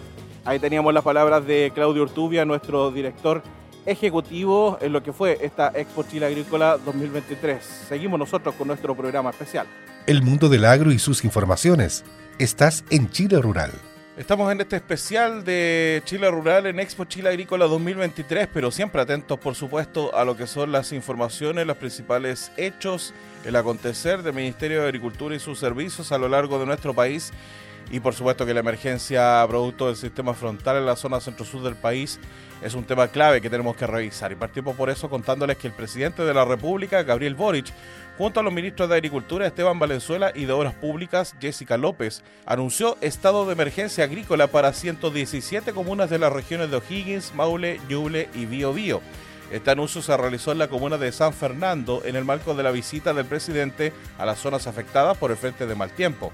Ahí 0.44 0.58
teníamos 0.58 0.92
las 0.92 1.04
palabras 1.04 1.46
de 1.46 1.70
Claudio 1.72 2.02
Urtubia, 2.02 2.44
nuestro 2.44 2.90
director 2.90 3.42
ejecutivo 3.86 4.76
en 4.80 4.92
lo 4.92 5.00
que 5.00 5.12
fue 5.12 5.38
esta 5.40 5.70
Expo 5.74 6.02
Chile 6.02 6.26
Agrícola 6.26 6.78
2023. 6.84 7.64
Seguimos 7.88 8.18
nosotros 8.18 8.54
con 8.56 8.66
nuestro 8.66 8.96
programa 8.96 9.30
especial. 9.30 9.68
El 10.06 10.22
mundo 10.22 10.48
del 10.48 10.64
agro 10.64 10.90
y 10.90 10.98
sus 10.98 11.24
informaciones 11.24 12.04
Estás 12.40 12.84
en 12.90 13.08
Chile 13.10 13.40
Rural. 13.40 13.70
Estamos 14.16 14.50
en 14.50 14.60
este 14.60 14.76
especial 14.76 15.44
de 15.44 16.02
Chile 16.06 16.28
Rural 16.28 16.66
en 16.66 16.80
Expo 16.80 17.04
Chile 17.04 17.28
Agrícola 17.28 17.66
2023, 17.66 18.48
pero 18.52 18.70
siempre 18.70 19.00
atentos, 19.00 19.38
por 19.38 19.54
supuesto, 19.54 20.14
a 20.14 20.24
lo 20.24 20.36
que 20.36 20.46
son 20.46 20.72
las 20.72 20.92
informaciones, 20.92 21.66
los 21.66 21.76
principales 21.76 22.50
hechos, 22.56 23.14
el 23.44 23.54
acontecer 23.54 24.22
del 24.22 24.34
Ministerio 24.34 24.82
de 24.82 24.88
Agricultura 24.88 25.36
y 25.36 25.38
sus 25.38 25.58
servicios 25.58 26.10
a 26.10 26.18
lo 26.18 26.28
largo 26.28 26.58
de 26.58 26.66
nuestro 26.66 26.92
país. 26.94 27.32
Y 27.92 28.00
por 28.00 28.14
supuesto 28.14 28.46
que 28.46 28.54
la 28.54 28.60
emergencia 28.60 29.44
producto 29.46 29.86
del 29.86 29.96
sistema 29.96 30.32
frontal 30.32 30.78
en 30.78 30.86
la 30.86 30.96
zona 30.96 31.20
centro-sur 31.20 31.62
del 31.62 31.76
país 31.76 32.18
es 32.62 32.74
un 32.74 32.84
tema 32.84 33.08
clave 33.08 33.42
que 33.42 33.50
tenemos 33.50 33.76
que 33.76 33.86
revisar. 33.86 34.32
Y 34.32 34.34
partimos 34.34 34.74
por 34.74 34.88
eso 34.88 35.10
contándoles 35.10 35.58
que 35.58 35.66
el 35.66 35.74
presidente 35.74 36.24
de 36.24 36.32
la 36.32 36.46
República, 36.46 37.02
Gabriel 37.02 37.34
Boric, 37.34 37.66
junto 38.16 38.40
a 38.40 38.42
los 38.42 38.52
ministros 38.52 38.88
de 38.88 38.94
Agricultura 38.94 39.46
Esteban 39.46 39.78
Valenzuela 39.78 40.32
y 40.34 40.46
de 40.46 40.52
Obras 40.52 40.72
Públicas 40.72 41.36
Jessica 41.38 41.76
López, 41.76 42.22
anunció 42.46 42.96
estado 43.02 43.44
de 43.44 43.52
emergencia 43.52 44.04
agrícola 44.04 44.46
para 44.46 44.72
117 44.72 45.74
comunas 45.74 46.08
de 46.08 46.18
las 46.18 46.32
regiones 46.32 46.70
de 46.70 46.78
O'Higgins, 46.78 47.34
Maule, 47.34 47.78
Ñuble 47.90 48.30
y 48.34 48.46
Biobío. 48.46 49.02
Este 49.50 49.70
anuncio 49.70 50.00
se 50.00 50.16
realizó 50.16 50.50
en 50.52 50.58
la 50.58 50.68
comuna 50.68 50.96
de 50.96 51.12
San 51.12 51.34
Fernando 51.34 52.00
en 52.06 52.16
el 52.16 52.24
marco 52.24 52.54
de 52.54 52.62
la 52.62 52.70
visita 52.70 53.12
del 53.12 53.26
presidente 53.26 53.92
a 54.16 54.24
las 54.24 54.38
zonas 54.38 54.66
afectadas 54.66 55.18
por 55.18 55.30
el 55.30 55.36
frente 55.36 55.66
de 55.66 55.74
mal 55.74 55.90
tiempo. 55.90 56.32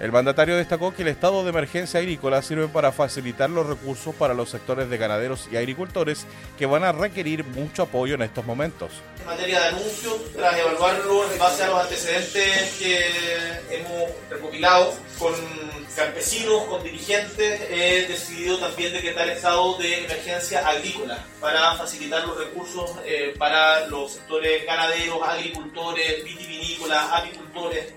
El 0.00 0.10
mandatario 0.10 0.56
destacó 0.56 0.92
que 0.92 1.02
el 1.02 1.08
estado 1.08 1.44
de 1.44 1.50
emergencia 1.50 2.00
agrícola 2.00 2.42
sirve 2.42 2.66
para 2.66 2.90
facilitar 2.90 3.48
los 3.48 3.66
recursos 3.66 4.14
para 4.14 4.34
los 4.34 4.50
sectores 4.50 4.90
de 4.90 4.98
ganaderos 4.98 5.48
y 5.52 5.56
agricultores 5.56 6.26
que 6.58 6.66
van 6.66 6.82
a 6.82 6.92
requerir 6.92 7.44
mucho 7.44 7.82
apoyo 7.84 8.16
en 8.16 8.22
estos 8.22 8.44
momentos. 8.44 8.90
En 9.20 9.26
materia 9.26 9.60
de 9.60 9.66
anuncio, 9.68 10.16
tras 10.34 10.58
evaluarlo 10.58 11.32
en 11.32 11.38
base 11.38 11.62
a 11.62 11.68
los 11.68 11.82
antecedentes 11.82 12.74
que 12.78 13.10
hemos 13.70 14.10
recopilado 14.28 14.94
con 15.18 15.32
campesinos, 15.94 16.64
con 16.64 16.82
dirigentes, 16.82 17.60
he 17.70 18.06
decidido 18.08 18.58
también 18.58 18.92
decretar 18.92 19.28
estado 19.28 19.78
de 19.78 20.04
emergencia 20.04 20.66
agrícola 20.66 21.24
para 21.40 21.76
facilitar 21.76 22.26
los 22.26 22.36
recursos 22.36 22.90
eh, 23.06 23.32
para 23.38 23.86
los 23.86 24.14
sectores 24.14 24.66
ganaderos, 24.66 25.18
agricultores, 25.22 26.24
vitivinícolas, 26.24 27.12
apicultores 27.12 27.94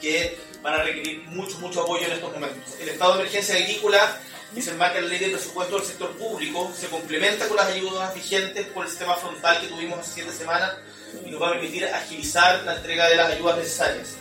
que 0.00 0.38
van 0.66 0.80
a 0.80 0.82
requerir 0.82 1.22
mucho, 1.28 1.58
mucho 1.60 1.82
apoyo 1.82 2.06
en 2.06 2.12
estos 2.12 2.32
momentos. 2.32 2.74
El 2.80 2.88
estado 2.88 3.14
de 3.14 3.20
emergencia 3.20 3.54
agrícola 3.54 4.20
que 4.52 4.60
se 4.60 4.72
enmarca 4.72 4.98
en 4.98 5.04
la 5.04 5.10
ley 5.10 5.20
de 5.20 5.28
presupuesto 5.28 5.76
del 5.76 5.86
sector 5.86 6.10
público 6.16 6.72
se 6.76 6.88
complementa 6.88 7.46
con 7.46 7.56
las 7.56 7.66
ayudas 7.66 8.12
vigentes 8.12 8.66
por 8.68 8.84
el 8.84 8.90
sistema 8.90 9.14
frontal 9.14 9.60
que 9.60 9.68
tuvimos 9.68 10.00
hace 10.00 10.14
siete 10.14 10.32
semanas 10.32 10.72
y 11.24 11.30
nos 11.30 11.40
va 11.40 11.48
a 11.48 11.52
permitir 11.52 11.84
agilizar 11.86 12.64
la 12.64 12.74
entrega 12.74 13.08
de 13.08 13.14
las 13.14 13.30
ayudas 13.30 13.58
necesarias. 13.58 14.16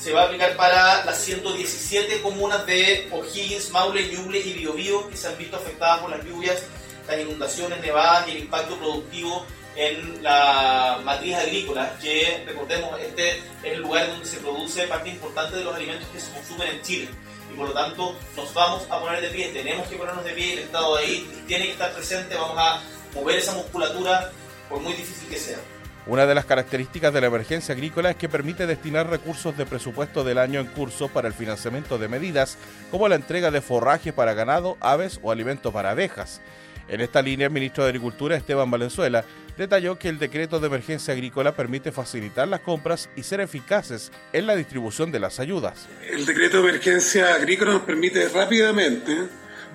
Se 0.00 0.14
va 0.14 0.22
a 0.22 0.24
aplicar 0.24 0.56
para 0.56 1.04
las 1.04 1.18
117 1.18 2.22
comunas 2.22 2.64
de 2.64 3.10
O'Higgins, 3.12 3.70
Maule, 3.70 4.08
Ñuble 4.08 4.38
y 4.38 4.54
Biobío 4.54 5.10
que 5.10 5.16
se 5.18 5.28
han 5.28 5.36
visto 5.36 5.58
afectadas 5.58 6.00
por 6.00 6.10
las 6.10 6.24
lluvias, 6.24 6.62
las 7.06 7.20
inundaciones, 7.20 7.82
nevadas 7.82 8.28
y 8.28 8.30
el 8.30 8.38
impacto 8.38 8.78
productivo 8.78 9.44
en 9.76 10.22
la 10.22 11.00
matriz 11.04 11.34
agrícola, 11.34 11.96
que 12.00 12.44
recordemos, 12.46 13.00
este 13.00 13.30
es 13.30 13.44
el 13.64 13.80
lugar 13.80 14.08
donde 14.08 14.26
se 14.26 14.38
produce 14.38 14.86
parte 14.86 15.10
importante 15.10 15.56
de 15.56 15.64
los 15.64 15.74
alimentos 15.74 16.08
que 16.08 16.20
se 16.20 16.32
consumen 16.32 16.68
en 16.68 16.82
Chile. 16.82 17.08
Y 17.52 17.56
por 17.56 17.68
lo 17.68 17.74
tanto 17.74 18.16
nos 18.36 18.54
vamos 18.54 18.86
a 18.90 19.00
poner 19.00 19.20
de 19.20 19.28
pie, 19.28 19.48
tenemos 19.52 19.86
que 19.88 19.96
ponernos 19.96 20.24
de 20.24 20.32
pie, 20.32 20.54
el 20.54 20.58
Estado 20.60 20.96
ahí 20.96 21.44
tiene 21.46 21.66
que 21.66 21.72
estar 21.72 21.92
presente, 21.92 22.34
vamos 22.34 22.56
a 22.58 22.82
mover 23.14 23.38
esa 23.38 23.52
musculatura 23.52 24.30
por 24.68 24.80
muy 24.80 24.92
difícil 24.94 25.28
que 25.28 25.38
sea. 25.38 25.58
Una 26.04 26.26
de 26.26 26.34
las 26.34 26.46
características 26.46 27.14
de 27.14 27.20
la 27.20 27.28
emergencia 27.28 27.74
agrícola 27.74 28.10
es 28.10 28.16
que 28.16 28.28
permite 28.28 28.66
destinar 28.66 29.08
recursos 29.08 29.56
de 29.56 29.66
presupuesto 29.66 30.24
del 30.24 30.38
año 30.38 30.58
en 30.58 30.66
curso 30.66 31.06
para 31.06 31.28
el 31.28 31.34
financiamiento 31.34 31.96
de 31.96 32.08
medidas 32.08 32.58
como 32.90 33.06
la 33.06 33.14
entrega 33.14 33.52
de 33.52 33.60
forraje 33.60 34.12
para 34.12 34.34
ganado, 34.34 34.76
aves 34.80 35.20
o 35.22 35.30
alimento 35.30 35.70
para 35.72 35.90
abejas. 35.90 36.40
En 36.88 37.00
esta 37.00 37.22
línea, 37.22 37.46
el 37.46 37.52
ministro 37.52 37.84
de 37.84 37.90
Agricultura, 37.90 38.36
Esteban 38.36 38.70
Valenzuela, 38.70 39.24
detalló 39.56 39.98
que 39.98 40.08
el 40.08 40.18
decreto 40.18 40.60
de 40.60 40.66
emergencia 40.66 41.14
agrícola 41.14 41.54
permite 41.54 41.92
facilitar 41.92 42.48
las 42.48 42.60
compras 42.60 43.08
y 43.16 43.22
ser 43.22 43.40
eficaces 43.40 44.10
en 44.32 44.46
la 44.46 44.56
distribución 44.56 45.12
de 45.12 45.20
las 45.20 45.40
ayudas. 45.40 45.86
El 46.08 46.26
decreto 46.26 46.62
de 46.62 46.70
emergencia 46.70 47.34
agrícola 47.34 47.72
nos 47.72 47.82
permite 47.82 48.28
rápidamente 48.28 49.16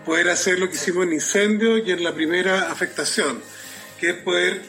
poder 0.06 0.30
hacer 0.30 0.60
lo 0.60 0.70
que 0.70 0.76
hicimos 0.76 1.06
en 1.06 1.14
incendio 1.14 1.78
y 1.78 1.92
en 1.92 2.04
la 2.04 2.14
primera 2.14 2.72
afectación, 2.72 3.42
que 4.00 4.12
es 4.12 4.16
poder 4.16 4.62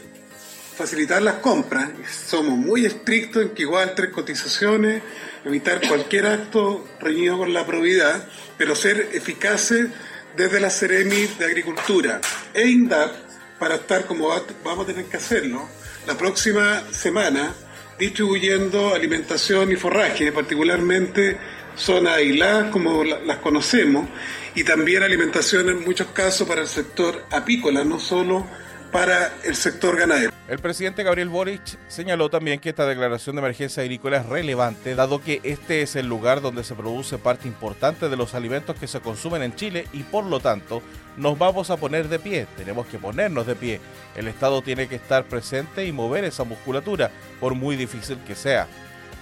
facilitar 0.76 1.22
las 1.22 1.36
compras. 1.36 1.90
Somos 2.26 2.56
muy 2.56 2.86
estrictos 2.86 3.42
en 3.42 3.50
que 3.50 3.62
igual 3.62 3.94
tres 3.94 4.10
cotizaciones, 4.10 5.02
evitar 5.44 5.80
cualquier 5.86 6.26
acto 6.26 6.86
reñido 7.00 7.38
con 7.38 7.52
la 7.52 7.66
probidad, 7.66 8.28
pero 8.56 8.74
ser 8.74 9.10
eficaces 9.12 9.88
desde 10.36 10.60
la 10.60 10.70
Ceremi 10.70 11.26
de 11.38 11.44
Agricultura 11.44 12.20
e 12.54 12.68
INDAP 12.68 13.27
para 13.58 13.76
estar 13.76 14.06
como 14.06 14.28
vamos 14.64 14.84
a 14.84 14.86
tener 14.86 15.06
que 15.06 15.16
hacerlo 15.16 15.68
la 16.06 16.16
próxima 16.16 16.82
semana 16.92 17.52
distribuyendo 17.98 18.94
alimentación 18.94 19.72
y 19.72 19.76
forraje, 19.76 20.32
particularmente 20.32 21.36
zonas 21.76 22.14
aisladas 22.16 22.70
como 22.70 23.04
las 23.04 23.38
conocemos, 23.38 24.08
y 24.54 24.64
también 24.64 25.02
alimentación 25.02 25.68
en 25.68 25.84
muchos 25.84 26.08
casos 26.08 26.48
para 26.48 26.62
el 26.62 26.68
sector 26.68 27.24
apícola, 27.30 27.84
no 27.84 27.98
solo 27.98 28.46
para 28.90 29.34
el 29.44 29.54
sector 29.54 29.96
ganadero. 29.96 30.37
El 30.48 30.60
presidente 30.60 31.02
Gabriel 31.02 31.28
Boric 31.28 31.78
señaló 31.88 32.30
también 32.30 32.58
que 32.58 32.70
esta 32.70 32.86
declaración 32.86 33.36
de 33.36 33.40
emergencia 33.40 33.82
agrícola 33.82 34.16
es 34.16 34.26
relevante, 34.26 34.94
dado 34.94 35.20
que 35.20 35.42
este 35.42 35.82
es 35.82 35.94
el 35.94 36.06
lugar 36.06 36.40
donde 36.40 36.64
se 36.64 36.74
produce 36.74 37.18
parte 37.18 37.46
importante 37.46 38.08
de 38.08 38.16
los 38.16 38.32
alimentos 38.32 38.74
que 38.76 38.86
se 38.86 39.00
consumen 39.00 39.42
en 39.42 39.54
Chile 39.54 39.86
y 39.92 40.04
por 40.04 40.24
lo 40.24 40.40
tanto 40.40 40.80
nos 41.18 41.38
vamos 41.38 41.68
a 41.68 41.76
poner 41.76 42.08
de 42.08 42.18
pie, 42.18 42.46
tenemos 42.56 42.86
que 42.86 42.98
ponernos 42.98 43.46
de 43.46 43.56
pie. 43.56 43.78
El 44.16 44.26
Estado 44.26 44.62
tiene 44.62 44.88
que 44.88 44.94
estar 44.94 45.24
presente 45.24 45.84
y 45.84 45.92
mover 45.92 46.24
esa 46.24 46.44
musculatura, 46.44 47.10
por 47.40 47.54
muy 47.54 47.76
difícil 47.76 48.16
que 48.26 48.34
sea. 48.34 48.66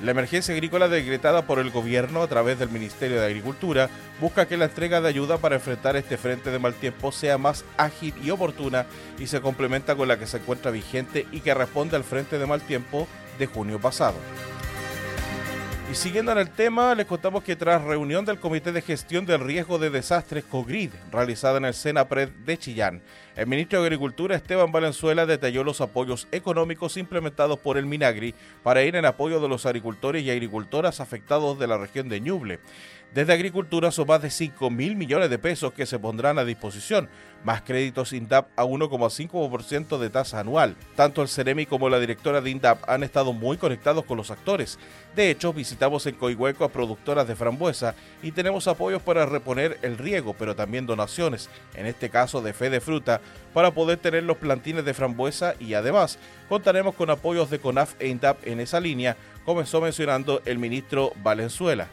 La 0.02 0.10
emergencia 0.10 0.52
agrícola 0.52 0.88
decretada 0.88 1.46
por 1.46 1.58
el 1.58 1.70
gobierno 1.70 2.22
a 2.22 2.26
través 2.26 2.58
del 2.58 2.68
Ministerio 2.68 3.18
de 3.18 3.26
Agricultura 3.26 3.88
busca 4.20 4.46
que 4.46 4.58
la 4.58 4.66
entrega 4.66 5.00
de 5.00 5.08
ayuda 5.08 5.38
para 5.38 5.54
enfrentar 5.54 5.96
este 5.96 6.18
frente 6.18 6.50
de 6.50 6.58
mal 6.58 6.74
tiempo 6.74 7.12
sea 7.12 7.38
más 7.38 7.64
ágil 7.78 8.12
y 8.22 8.28
oportuna 8.28 8.84
y 9.18 9.26
se 9.26 9.40
complementa 9.40 9.96
con 9.96 10.08
la 10.08 10.18
que 10.18 10.26
se 10.26 10.36
encuentra 10.36 10.70
vigente 10.70 11.26
y 11.32 11.40
que 11.40 11.54
responde 11.54 11.96
al 11.96 12.04
frente 12.04 12.38
de 12.38 12.46
mal 12.46 12.60
tiempo 12.60 13.08
de 13.38 13.46
junio 13.46 13.80
pasado. 13.80 14.16
Y 15.88 15.94
siguiendo 15.94 16.32
en 16.32 16.38
el 16.38 16.50
tema, 16.50 16.96
les 16.96 17.06
contamos 17.06 17.44
que 17.44 17.54
tras 17.54 17.84
reunión 17.84 18.24
del 18.24 18.40
Comité 18.40 18.72
de 18.72 18.82
Gestión 18.82 19.24
del 19.24 19.38
Riesgo 19.38 19.78
de 19.78 19.88
Desastres 19.88 20.42
COGRID, 20.42 20.90
realizada 21.12 21.58
en 21.58 21.64
el 21.64 21.74
SENAPRED 21.74 22.28
de 22.44 22.58
Chillán, 22.58 23.02
el 23.36 23.46
ministro 23.46 23.78
de 23.80 23.86
Agricultura 23.86 24.34
Esteban 24.34 24.72
Valenzuela 24.72 25.26
detalló 25.26 25.62
los 25.62 25.80
apoyos 25.80 26.26
económicos 26.32 26.96
implementados 26.96 27.60
por 27.60 27.78
el 27.78 27.86
Minagri 27.86 28.34
para 28.64 28.82
ir 28.82 28.96
en 28.96 29.04
apoyo 29.04 29.38
de 29.38 29.48
los 29.48 29.64
agricultores 29.64 30.24
y 30.24 30.30
agricultoras 30.30 30.98
afectados 30.98 31.56
de 31.56 31.68
la 31.68 31.78
región 31.78 32.08
de 32.08 32.20
Ñuble. 32.20 32.58
Desde 33.14 33.32
Agricultura 33.32 33.90
son 33.90 34.08
más 34.08 34.20
de 34.20 34.30
5 34.30 34.68
mil 34.68 34.94
millones 34.94 35.30
de 35.30 35.38
pesos 35.38 35.72
que 35.72 35.86
se 35.86 35.98
pondrán 35.98 36.38
a 36.38 36.44
disposición, 36.44 37.08
más 37.44 37.62
créditos 37.62 38.12
INDAP 38.12 38.48
a 38.56 38.64
1,5% 38.64 39.98
de 39.98 40.10
tasa 40.10 40.40
anual. 40.40 40.76
Tanto 40.96 41.22
el 41.22 41.28
CEREMI 41.28 41.64
como 41.64 41.88
la 41.88 41.98
directora 41.98 42.42
de 42.42 42.50
INDAP 42.50 42.86
han 42.86 43.04
estado 43.04 43.32
muy 43.32 43.56
conectados 43.56 44.04
con 44.04 44.18
los 44.18 44.30
actores. 44.30 44.78
De 45.14 45.30
hecho, 45.30 45.54
visitamos 45.54 46.04
en 46.06 46.16
Coihueco 46.16 46.64
a 46.64 46.68
productoras 46.68 47.26
de 47.26 47.36
frambuesa 47.36 47.94
y 48.22 48.32
tenemos 48.32 48.68
apoyos 48.68 49.00
para 49.00 49.24
reponer 49.24 49.78
el 49.80 49.96
riego, 49.96 50.34
pero 50.34 50.54
también 50.54 50.84
donaciones, 50.84 51.48
en 51.74 51.86
este 51.86 52.10
caso 52.10 52.42
de 52.42 52.52
fe 52.52 52.68
de 52.68 52.80
fruta, 52.82 53.22
para 53.54 53.70
poder 53.70 53.98
tener 53.98 54.24
los 54.24 54.36
plantines 54.36 54.84
de 54.84 54.92
frambuesa 54.92 55.54
y 55.58 55.72
además 55.72 56.18
contaremos 56.50 56.94
con 56.94 57.08
apoyos 57.08 57.48
de 57.48 57.60
CONAF 57.60 57.94
e 57.98 58.08
INDAP 58.08 58.46
en 58.46 58.60
esa 58.60 58.78
línea, 58.78 59.16
comenzó 59.46 59.80
mencionando 59.80 60.42
el 60.44 60.58
ministro 60.58 61.12
Valenzuela 61.22 61.88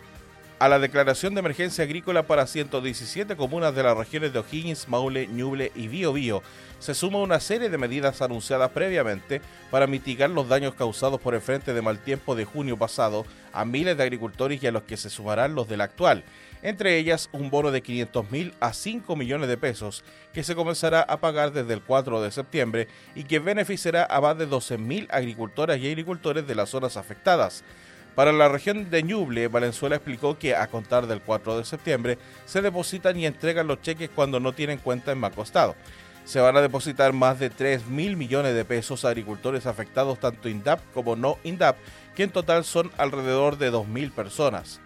a 0.63 0.69
la 0.69 0.80
declaración 0.80 1.34
de 1.34 1.41
emergencia 1.41 1.84
agrícola 1.84 2.23
para 2.23 2.47
117 2.47 3.36
comunas 3.36 3.76
de 3.76 3.84
las 3.84 3.97
regiones 3.97 4.32
de 4.32 4.39
O'Higgins, 4.39 4.88
Maule, 4.88 5.28
Ñuble 5.28 5.73
y 5.76 5.89
Biobío, 5.89 6.41
se 6.80 6.93
suma 6.93 7.17
una 7.17 7.41
serie 7.41 7.69
de 7.69 7.78
medidas 7.78 8.21
anunciadas 8.21 8.71
previamente 8.71 9.41
para 9.69 9.88
mitigar 9.88 10.30
los 10.30 10.47
daños 10.47 10.73
causados 10.73 11.19
por 11.19 11.36
el 11.36 11.41
frente 11.41 11.73
de 11.73 11.82
mal 11.82 11.99
tiempo 11.99 12.34
de 12.34 12.45
junio 12.45 12.78
pasado 12.78 13.26
a 13.52 13.65
miles 13.65 13.97
de 13.97 14.04
agricultores 14.04 14.63
y 14.63 14.67
a 14.67 14.71
los 14.71 14.84
que 14.84 14.95
se 14.95 15.10
sumarán 15.10 15.54
los 15.54 15.67
del 15.67 15.82
actual. 15.82 16.23
Entre 16.62 16.97
ellas, 16.97 17.28
un 17.34 17.49
bono 17.49 17.69
de 17.69 17.82
500 17.82 18.32
mil 18.32 18.54
a 18.62 18.71
5 18.71 19.17
millones 19.17 19.49
de 19.49 19.58
pesos 19.58 20.06
que 20.32 20.45
se 20.45 20.56
comenzará 20.56 21.02
a 21.02 21.17
pagar 21.17 21.52
desde 21.52 21.73
el 21.73 21.82
4 21.82 22.21
de 22.21 22.32
septiembre 22.32 22.88
y 23.15 23.26
que 23.26 23.39
beneficiará 23.39 24.08
a 24.10 24.21
más 24.21 24.38
de 24.38 24.45
12 24.45 24.78
mil 24.78 25.10
agricultoras 25.12 25.78
y 25.80 25.89
agricultores 25.89 26.47
de 26.47 26.56
las 26.56 26.69
zonas 26.69 26.95
afectadas. 26.95 27.65
Para 28.15 28.32
la 28.32 28.47
región 28.47 28.91
de 28.91 29.02
Ñuble, 29.02 29.47
Valenzuela 29.47 29.95
explicó 29.95 30.38
que 30.38 30.56
a 30.56 30.67
contar 30.67 31.08
del 31.08 31.21
4 31.21 31.58
de 31.58 31.65
septiembre 31.65 32.19
se 32.45 32.62
depositan 32.62 33.17
y 33.17 33.26
entregan 33.26 33.65
los 33.65 33.82
cheques 33.82 34.12
cuando 34.13 34.39
no 34.39 34.54
tienen 34.54 34.78
cuenta 34.78 35.12
en 35.12 35.21
Banco 35.21 35.41
Estado. 35.41 35.76
Se 36.23 36.39
van 36.39 36.56
a 36.56 36.62
depositar 36.62 37.12
más 37.12 37.39
de 37.39 37.49
3 37.49 37.88
mil 37.88 38.15
millones 38.15 38.54
de 38.54 38.65
pesos 38.65 39.04
a 39.04 39.10
agricultores 39.10 39.65
afectados 39.65 40.19
tanto 40.19 40.47
INDAP 40.47 40.80
como 40.93 41.15
no 41.15 41.39
INDAP, 41.43 41.76
que 42.15 42.23
en 42.23 42.30
total 42.30 42.65
son 42.65 42.91
alrededor 42.97 43.58
de 43.58 43.71
2 43.71 43.88
mil 43.88 44.12
personas. 44.12 44.80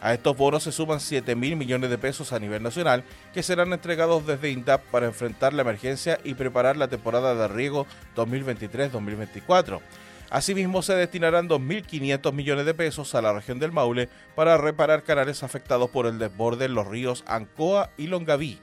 A 0.00 0.12
estos 0.12 0.36
bonos 0.36 0.64
se 0.64 0.72
suman 0.72 0.98
7 0.98 1.36
mil 1.36 1.54
millones 1.54 1.88
de 1.88 1.96
pesos 1.96 2.32
a 2.32 2.40
nivel 2.40 2.64
nacional 2.64 3.04
que 3.32 3.44
serán 3.44 3.72
entregados 3.72 4.26
desde 4.26 4.50
INDAP 4.50 4.82
para 4.90 5.06
enfrentar 5.06 5.52
la 5.52 5.62
emergencia 5.62 6.18
y 6.24 6.34
preparar 6.34 6.76
la 6.76 6.88
temporada 6.88 7.36
de 7.36 7.46
riego 7.46 7.86
2023-2024. 8.16 9.80
Asimismo, 10.32 10.80
se 10.80 10.94
destinarán 10.94 11.46
2.500 11.46 12.32
millones 12.32 12.64
de 12.64 12.72
pesos 12.72 13.14
a 13.14 13.20
la 13.20 13.34
región 13.34 13.58
del 13.58 13.70
Maule 13.70 14.08
para 14.34 14.56
reparar 14.56 15.02
canales 15.02 15.42
afectados 15.42 15.90
por 15.90 16.06
el 16.06 16.18
desborde 16.18 16.64
en 16.64 16.74
los 16.74 16.86
ríos 16.86 17.22
Ancoa 17.26 17.90
y 17.98 18.06
Longaví. 18.06 18.58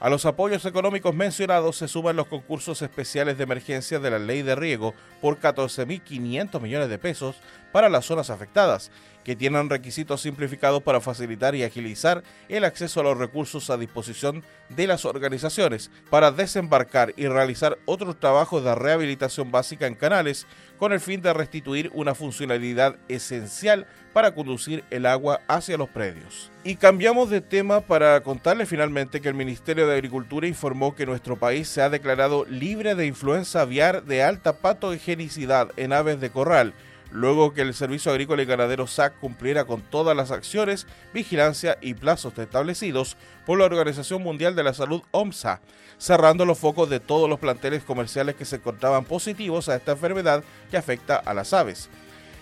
A 0.00 0.08
los 0.08 0.24
apoyos 0.24 0.64
económicos 0.64 1.14
mencionados 1.14 1.76
se 1.76 1.88
suman 1.88 2.16
los 2.16 2.28
concursos 2.28 2.80
especiales 2.80 3.36
de 3.36 3.44
emergencia 3.44 3.98
de 3.98 4.10
la 4.10 4.18
ley 4.18 4.40
de 4.40 4.54
riego 4.54 4.94
por 5.20 5.38
14.500 5.38 6.58
millones 6.62 6.88
de 6.88 6.98
pesos 6.98 7.36
para 7.70 7.90
las 7.90 8.06
zonas 8.06 8.30
afectadas, 8.30 8.90
que 9.24 9.34
tienen 9.34 9.70
requisitos 9.70 10.20
simplificados 10.20 10.82
para 10.82 11.00
facilitar 11.00 11.54
y 11.54 11.64
agilizar 11.64 12.22
el 12.48 12.64
acceso 12.64 13.00
a 13.00 13.04
los 13.04 13.18
recursos 13.18 13.70
a 13.70 13.76
disposición 13.76 14.44
de 14.68 14.86
las 14.86 15.04
organizaciones 15.04 15.90
para 16.10 16.30
desembarcar 16.30 17.14
y 17.16 17.26
realizar 17.26 17.78
otros 17.86 18.20
trabajos 18.20 18.62
de 18.62 18.74
rehabilitación 18.74 19.50
básica 19.50 19.86
en 19.86 19.94
canales 19.94 20.46
con 20.78 20.92
el 20.92 21.00
fin 21.00 21.22
de 21.22 21.32
restituir 21.32 21.90
una 21.94 22.14
funcionalidad 22.14 22.96
esencial 23.08 23.86
para 24.12 24.34
conducir 24.34 24.84
el 24.90 25.06
agua 25.06 25.40
hacia 25.48 25.76
los 25.76 25.88
predios. 25.88 26.50
Y 26.62 26.76
cambiamos 26.76 27.30
de 27.30 27.40
tema 27.40 27.80
para 27.80 28.22
contarle 28.22 28.66
finalmente 28.66 29.20
que 29.20 29.28
el 29.28 29.34
Ministerio 29.34 29.86
de 29.86 29.94
Agricultura 29.94 30.46
informó 30.46 30.94
que 30.94 31.06
nuestro 31.06 31.36
país 31.36 31.68
se 31.68 31.82
ha 31.82 31.90
declarado 31.90 32.44
libre 32.46 32.94
de 32.94 33.06
influenza 33.06 33.62
aviar 33.62 34.04
de 34.04 34.22
alta 34.22 34.58
patogenicidad 34.58 35.70
en 35.76 35.92
aves 35.92 36.20
de 36.20 36.30
corral, 36.30 36.74
luego 37.14 37.54
que 37.54 37.62
el 37.62 37.74
Servicio 37.74 38.10
Agrícola 38.10 38.42
y 38.42 38.46
Ganadero 38.46 38.88
SAC 38.88 39.20
cumpliera 39.20 39.64
con 39.64 39.82
todas 39.82 40.16
las 40.16 40.32
acciones, 40.32 40.88
vigilancia 41.14 41.78
y 41.80 41.94
plazos 41.94 42.36
establecidos 42.36 43.16
por 43.46 43.56
la 43.56 43.66
Organización 43.66 44.20
Mundial 44.20 44.56
de 44.56 44.64
la 44.64 44.74
Salud 44.74 45.00
OMSA, 45.12 45.60
cerrando 45.96 46.44
los 46.44 46.58
focos 46.58 46.90
de 46.90 46.98
todos 46.98 47.30
los 47.30 47.38
planteles 47.38 47.84
comerciales 47.84 48.34
que 48.34 48.44
se 48.44 48.56
encontraban 48.56 49.04
positivos 49.04 49.68
a 49.68 49.76
esta 49.76 49.92
enfermedad 49.92 50.42
que 50.72 50.76
afecta 50.76 51.16
a 51.16 51.32
las 51.34 51.52
aves. 51.52 51.88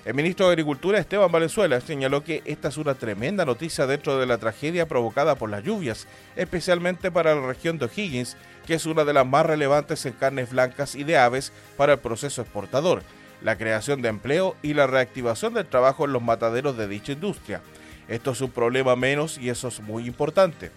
El 0.07 0.15
ministro 0.15 0.47
de 0.47 0.53
Agricultura, 0.53 0.99
Esteban 0.99 1.31
Valenzuela, 1.31 1.79
señaló 1.83 2.25
que 2.25 2.43
esta 2.47 2.69
es 2.69 2.79
una 2.79 2.95
tremenda 2.95 3.45
noticia 3.45 3.87
dentro 3.87 4.19
de 4.19 4.27
la 4.27 4.39
tragedia 4.39 4.89
provocada 4.89 5.35
por 5.35 5.51
las 5.51 5.63
lluvias, 5.63 6.09
especialmente 6.35 7.11
para 7.11 7.35
la 7.35 7.47
región 7.47 7.79
de 7.79 7.85
O'Higgins, 7.85 8.39
que 8.67 8.75
es 8.75 8.87
una 8.87 9.05
de 9.05 9.13
las 9.13 9.27
más 9.27 9.45
relevantes 9.45 10.07
en 10.07 10.15
carnes 10.15 10.51
blancas 10.51 10.95
y 10.95 11.05
de 11.05 11.19
aves 11.19 11.53
para 11.77 11.93
el 11.93 11.99
proceso 11.99 12.41
exportador. 12.41 13.03
La 13.43 13.57
creación 13.57 14.03
de 14.03 14.09
empleo 14.09 14.57
y 14.63 14.75
la 14.75 14.87
reactivación 14.87 15.55
del 15.55 15.67
trabajo 15.67 16.05
en 16.05 16.13
los 16.13 16.23
mataderos 16.23 16.77
de 16.77 16.89
dicha 16.89 17.13
industria. 17.13 17.61
Esto 18.09 18.33
es 18.33 18.41
un 18.41 18.51
problema 18.51 18.97
menos 18.97 19.39
y 19.39 19.49
eso 19.49 19.69
es 19.69 19.81
muy 19.81 20.07
importante. 20.07 20.71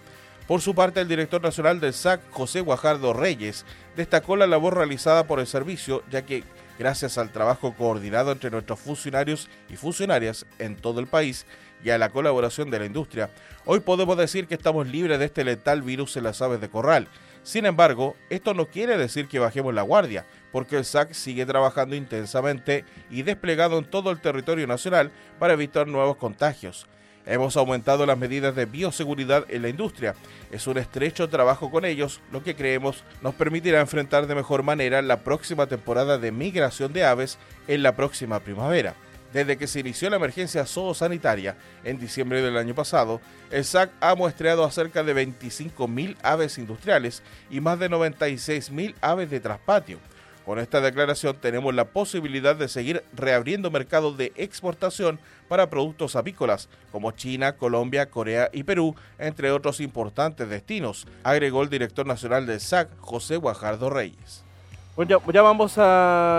Por 0.47 0.62
su 0.62 0.75
parte, 0.75 1.01
el 1.01 1.08
director 1.08 1.41
nacional 1.41 1.80
del 1.80 1.93
SAC, 1.93 2.21
José 2.30 2.62
Guajardo 2.62 3.13
Reyes, 3.13 3.65
destacó 3.95 4.36
la 4.36 4.45
labor 4.45 4.75
realizada 4.75 5.25
por 5.25 5.39
el 5.39 5.47
servicio, 5.47 6.04
ya 6.12 6.23
que 6.23 6.43
gracias 6.78 7.17
al 7.17 7.32
trabajo 7.32 7.73
coordinado 7.73 8.32
entre 8.32 8.51
nuestros 8.51 8.80
funcionarios 8.80 9.49
y 9.69 9.75
funcionarias 9.75 10.45
en 10.60 10.75
todo 10.75 10.99
el 10.99 11.08
país 11.08 11.45
y 11.84 11.89
a 11.89 11.97
la 11.97 12.10
colaboración 12.10 12.69
de 12.69 12.80
la 12.80 12.86
industria, 12.86 13.30
hoy 13.65 13.80
podemos 13.80 14.17
decir 14.17 14.47
que 14.47 14.56
estamos 14.56 14.88
libres 14.88 15.19
de 15.19 15.25
este 15.25 15.43
letal 15.43 15.82
virus 15.82 16.15
en 16.17 16.23
las 16.23 16.41
aves 16.41 16.62
de 16.62 16.69
corral. 16.69 17.08
Sin 17.43 17.65
embargo, 17.65 18.15
esto 18.30 18.54
no 18.54 18.65
quiere 18.67 18.97
decir 18.97 19.28
que 19.28 19.39
bajemos 19.39 19.73
la 19.73 19.84
guardia, 19.84 20.25
porque 20.56 20.78
el 20.78 20.86
SAC 20.86 21.12
sigue 21.12 21.46
trabajando 21.46 21.98
intensamente 21.98 22.86
y 23.10 23.24
desplegado 23.24 23.78
en 23.78 23.84
todo 23.84 24.10
el 24.10 24.22
territorio 24.22 24.65
nacional 24.68 25.12
para 25.38 25.52
evitar 25.52 25.86
nuevos 25.86 26.15
contagios. 26.15 26.88
Hemos 27.26 27.58
aumentado 27.58 28.06
las 28.06 28.18
medidas 28.18 28.56
de 28.56 28.65
bioseguridad 28.65 29.46
en 29.50 29.63
la 29.63 29.68
industria. 29.68 30.15
Es 30.54 30.65
un 30.68 30.78
estrecho 30.78 31.28
trabajo 31.28 31.70
con 31.70 31.84
ellos, 31.84 32.22
lo 32.32 32.41
que 32.41 32.56
creemos 32.56 33.04
nos 33.22 33.36
permitirá 33.36 33.82
enfrentar 33.82 34.28
de 34.28 34.36
mejor 34.36 34.63
manera 34.63 35.02
la 35.02 35.26
próxima 35.26 35.68
temporada 35.68 36.20
de 36.20 36.32
migración 36.32 36.94
de 36.94 37.04
aves 37.04 37.38
en 37.68 37.84
la 37.84 37.98
próxima 37.98 38.39
primavera. 38.39 38.96
Desde 39.34 39.58
que 39.58 39.68
se 39.68 39.82
inició 39.82 40.10
la 40.10 40.15
emergencia 40.15 40.65
zoosanitaria 40.65 41.58
en 41.84 42.00
diciembre 42.00 42.41
del 42.41 42.56
año 42.56 42.74
pasado, 42.74 43.20
el 43.52 43.65
SAC 43.65 43.91
ha 44.00 44.15
muestreado 44.15 44.63
a 44.63 44.72
cerca 44.72 45.04
de 45.04 45.13
25.000 45.13 46.15
aves 46.24 46.58
industriales 46.58 47.24
y 47.50 47.60
más 47.60 47.78
de 47.78 47.89
96.000 47.89 48.96
aves 49.02 49.30
de 49.30 49.41
traspatio 49.41 50.00
con 50.45 50.60
esta 50.60 50.79
declaración 50.79 51.36
tenemos 51.41 51.73
la 51.73 51.86
posibilidad 51.86 52.55
de 52.55 52.67
seguir 52.67 53.03
reabriendo 53.13 53.71
mercados 53.71 54.17
de 54.17 54.31
exportación 54.36 55.19
para 55.47 55.69
productos 55.69 56.15
apícolas 56.15 56.69
como 56.91 57.12
China, 57.12 57.53
Colombia, 57.53 58.10
Corea 58.10 58.49
y 58.53 58.63
Perú, 58.63 58.95
entre 59.17 59.51
otros 59.51 59.79
importantes 59.79 60.47
destinos, 60.47 61.08
agregó 61.23 61.63
el 61.63 61.69
director 61.69 62.05
nacional 62.05 62.45
del 62.45 62.60
SAC, 62.60 62.89
José 62.99 63.38
Guajardo 63.38 63.89
Reyes. 63.89 64.45
Bueno, 64.95 65.19
ya, 65.34 65.41
vamos 65.41 65.75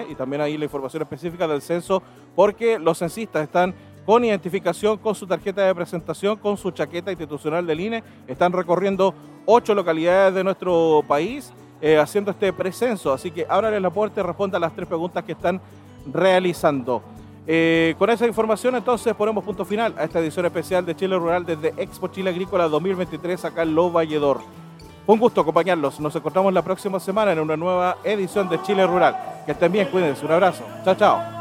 y 0.09 0.15
también 0.15 0.41
ahí 0.41 0.57
la 0.57 0.63
información 0.63 1.03
específica 1.03 1.49
del 1.49 1.61
censo, 1.61 2.01
porque 2.33 2.79
los 2.79 2.99
censistas 2.99 3.43
están 3.43 3.75
con 4.05 4.23
identificación, 4.23 4.97
con 4.97 5.15
su 5.15 5.27
tarjeta 5.27 5.61
de 5.61 5.75
presentación, 5.75 6.37
con 6.37 6.57
su 6.57 6.71
chaqueta 6.71 7.11
institucional 7.11 7.65
del 7.65 7.79
INE. 7.79 8.03
Están 8.27 8.51
recorriendo 8.51 9.13
ocho 9.45 9.73
localidades 9.73 10.33
de 10.33 10.43
nuestro 10.43 11.03
país 11.07 11.53
eh, 11.81 11.97
haciendo 11.97 12.31
este 12.31 12.51
precenso. 12.53 13.13
Así 13.13 13.31
que 13.31 13.45
ábrale 13.49 13.79
la 13.79 13.89
puerta 13.89 14.21
y 14.21 14.23
responda 14.23 14.57
a 14.57 14.61
las 14.61 14.73
tres 14.73 14.87
preguntas 14.87 15.23
que 15.23 15.31
están 15.33 15.61
realizando. 16.11 17.01
Eh, 17.47 17.95
con 17.97 18.09
esa 18.09 18.27
información 18.27 18.75
entonces 18.75 19.15
ponemos 19.15 19.43
punto 19.43 19.65
final 19.65 19.95
a 19.97 20.03
esta 20.03 20.19
edición 20.19 20.45
especial 20.45 20.85
de 20.85 20.95
Chile 20.95 21.17
Rural 21.17 21.43
desde 21.43 21.73
Expo 21.75 22.07
Chile 22.07 22.29
Agrícola 22.29 22.67
2023 22.67 23.45
acá 23.45 23.63
en 23.63 23.73
Lo 23.73 23.91
Valledor. 23.91 24.41
Un 25.07 25.19
gusto 25.19 25.41
acompañarlos. 25.41 25.99
Nos 25.99 26.15
encontramos 26.15 26.53
la 26.53 26.61
próxima 26.61 26.99
semana 26.99 27.31
en 27.31 27.39
una 27.39 27.57
nueva 27.57 27.97
edición 28.03 28.47
de 28.47 28.61
Chile 28.61 28.85
Rural. 28.85 29.17
Que 29.45 29.53
estén 29.53 29.71
bien, 29.71 29.87
cuídense. 29.87 30.25
Un 30.25 30.31
abrazo. 30.31 30.63
Chao, 30.85 30.95
chao. 30.95 31.40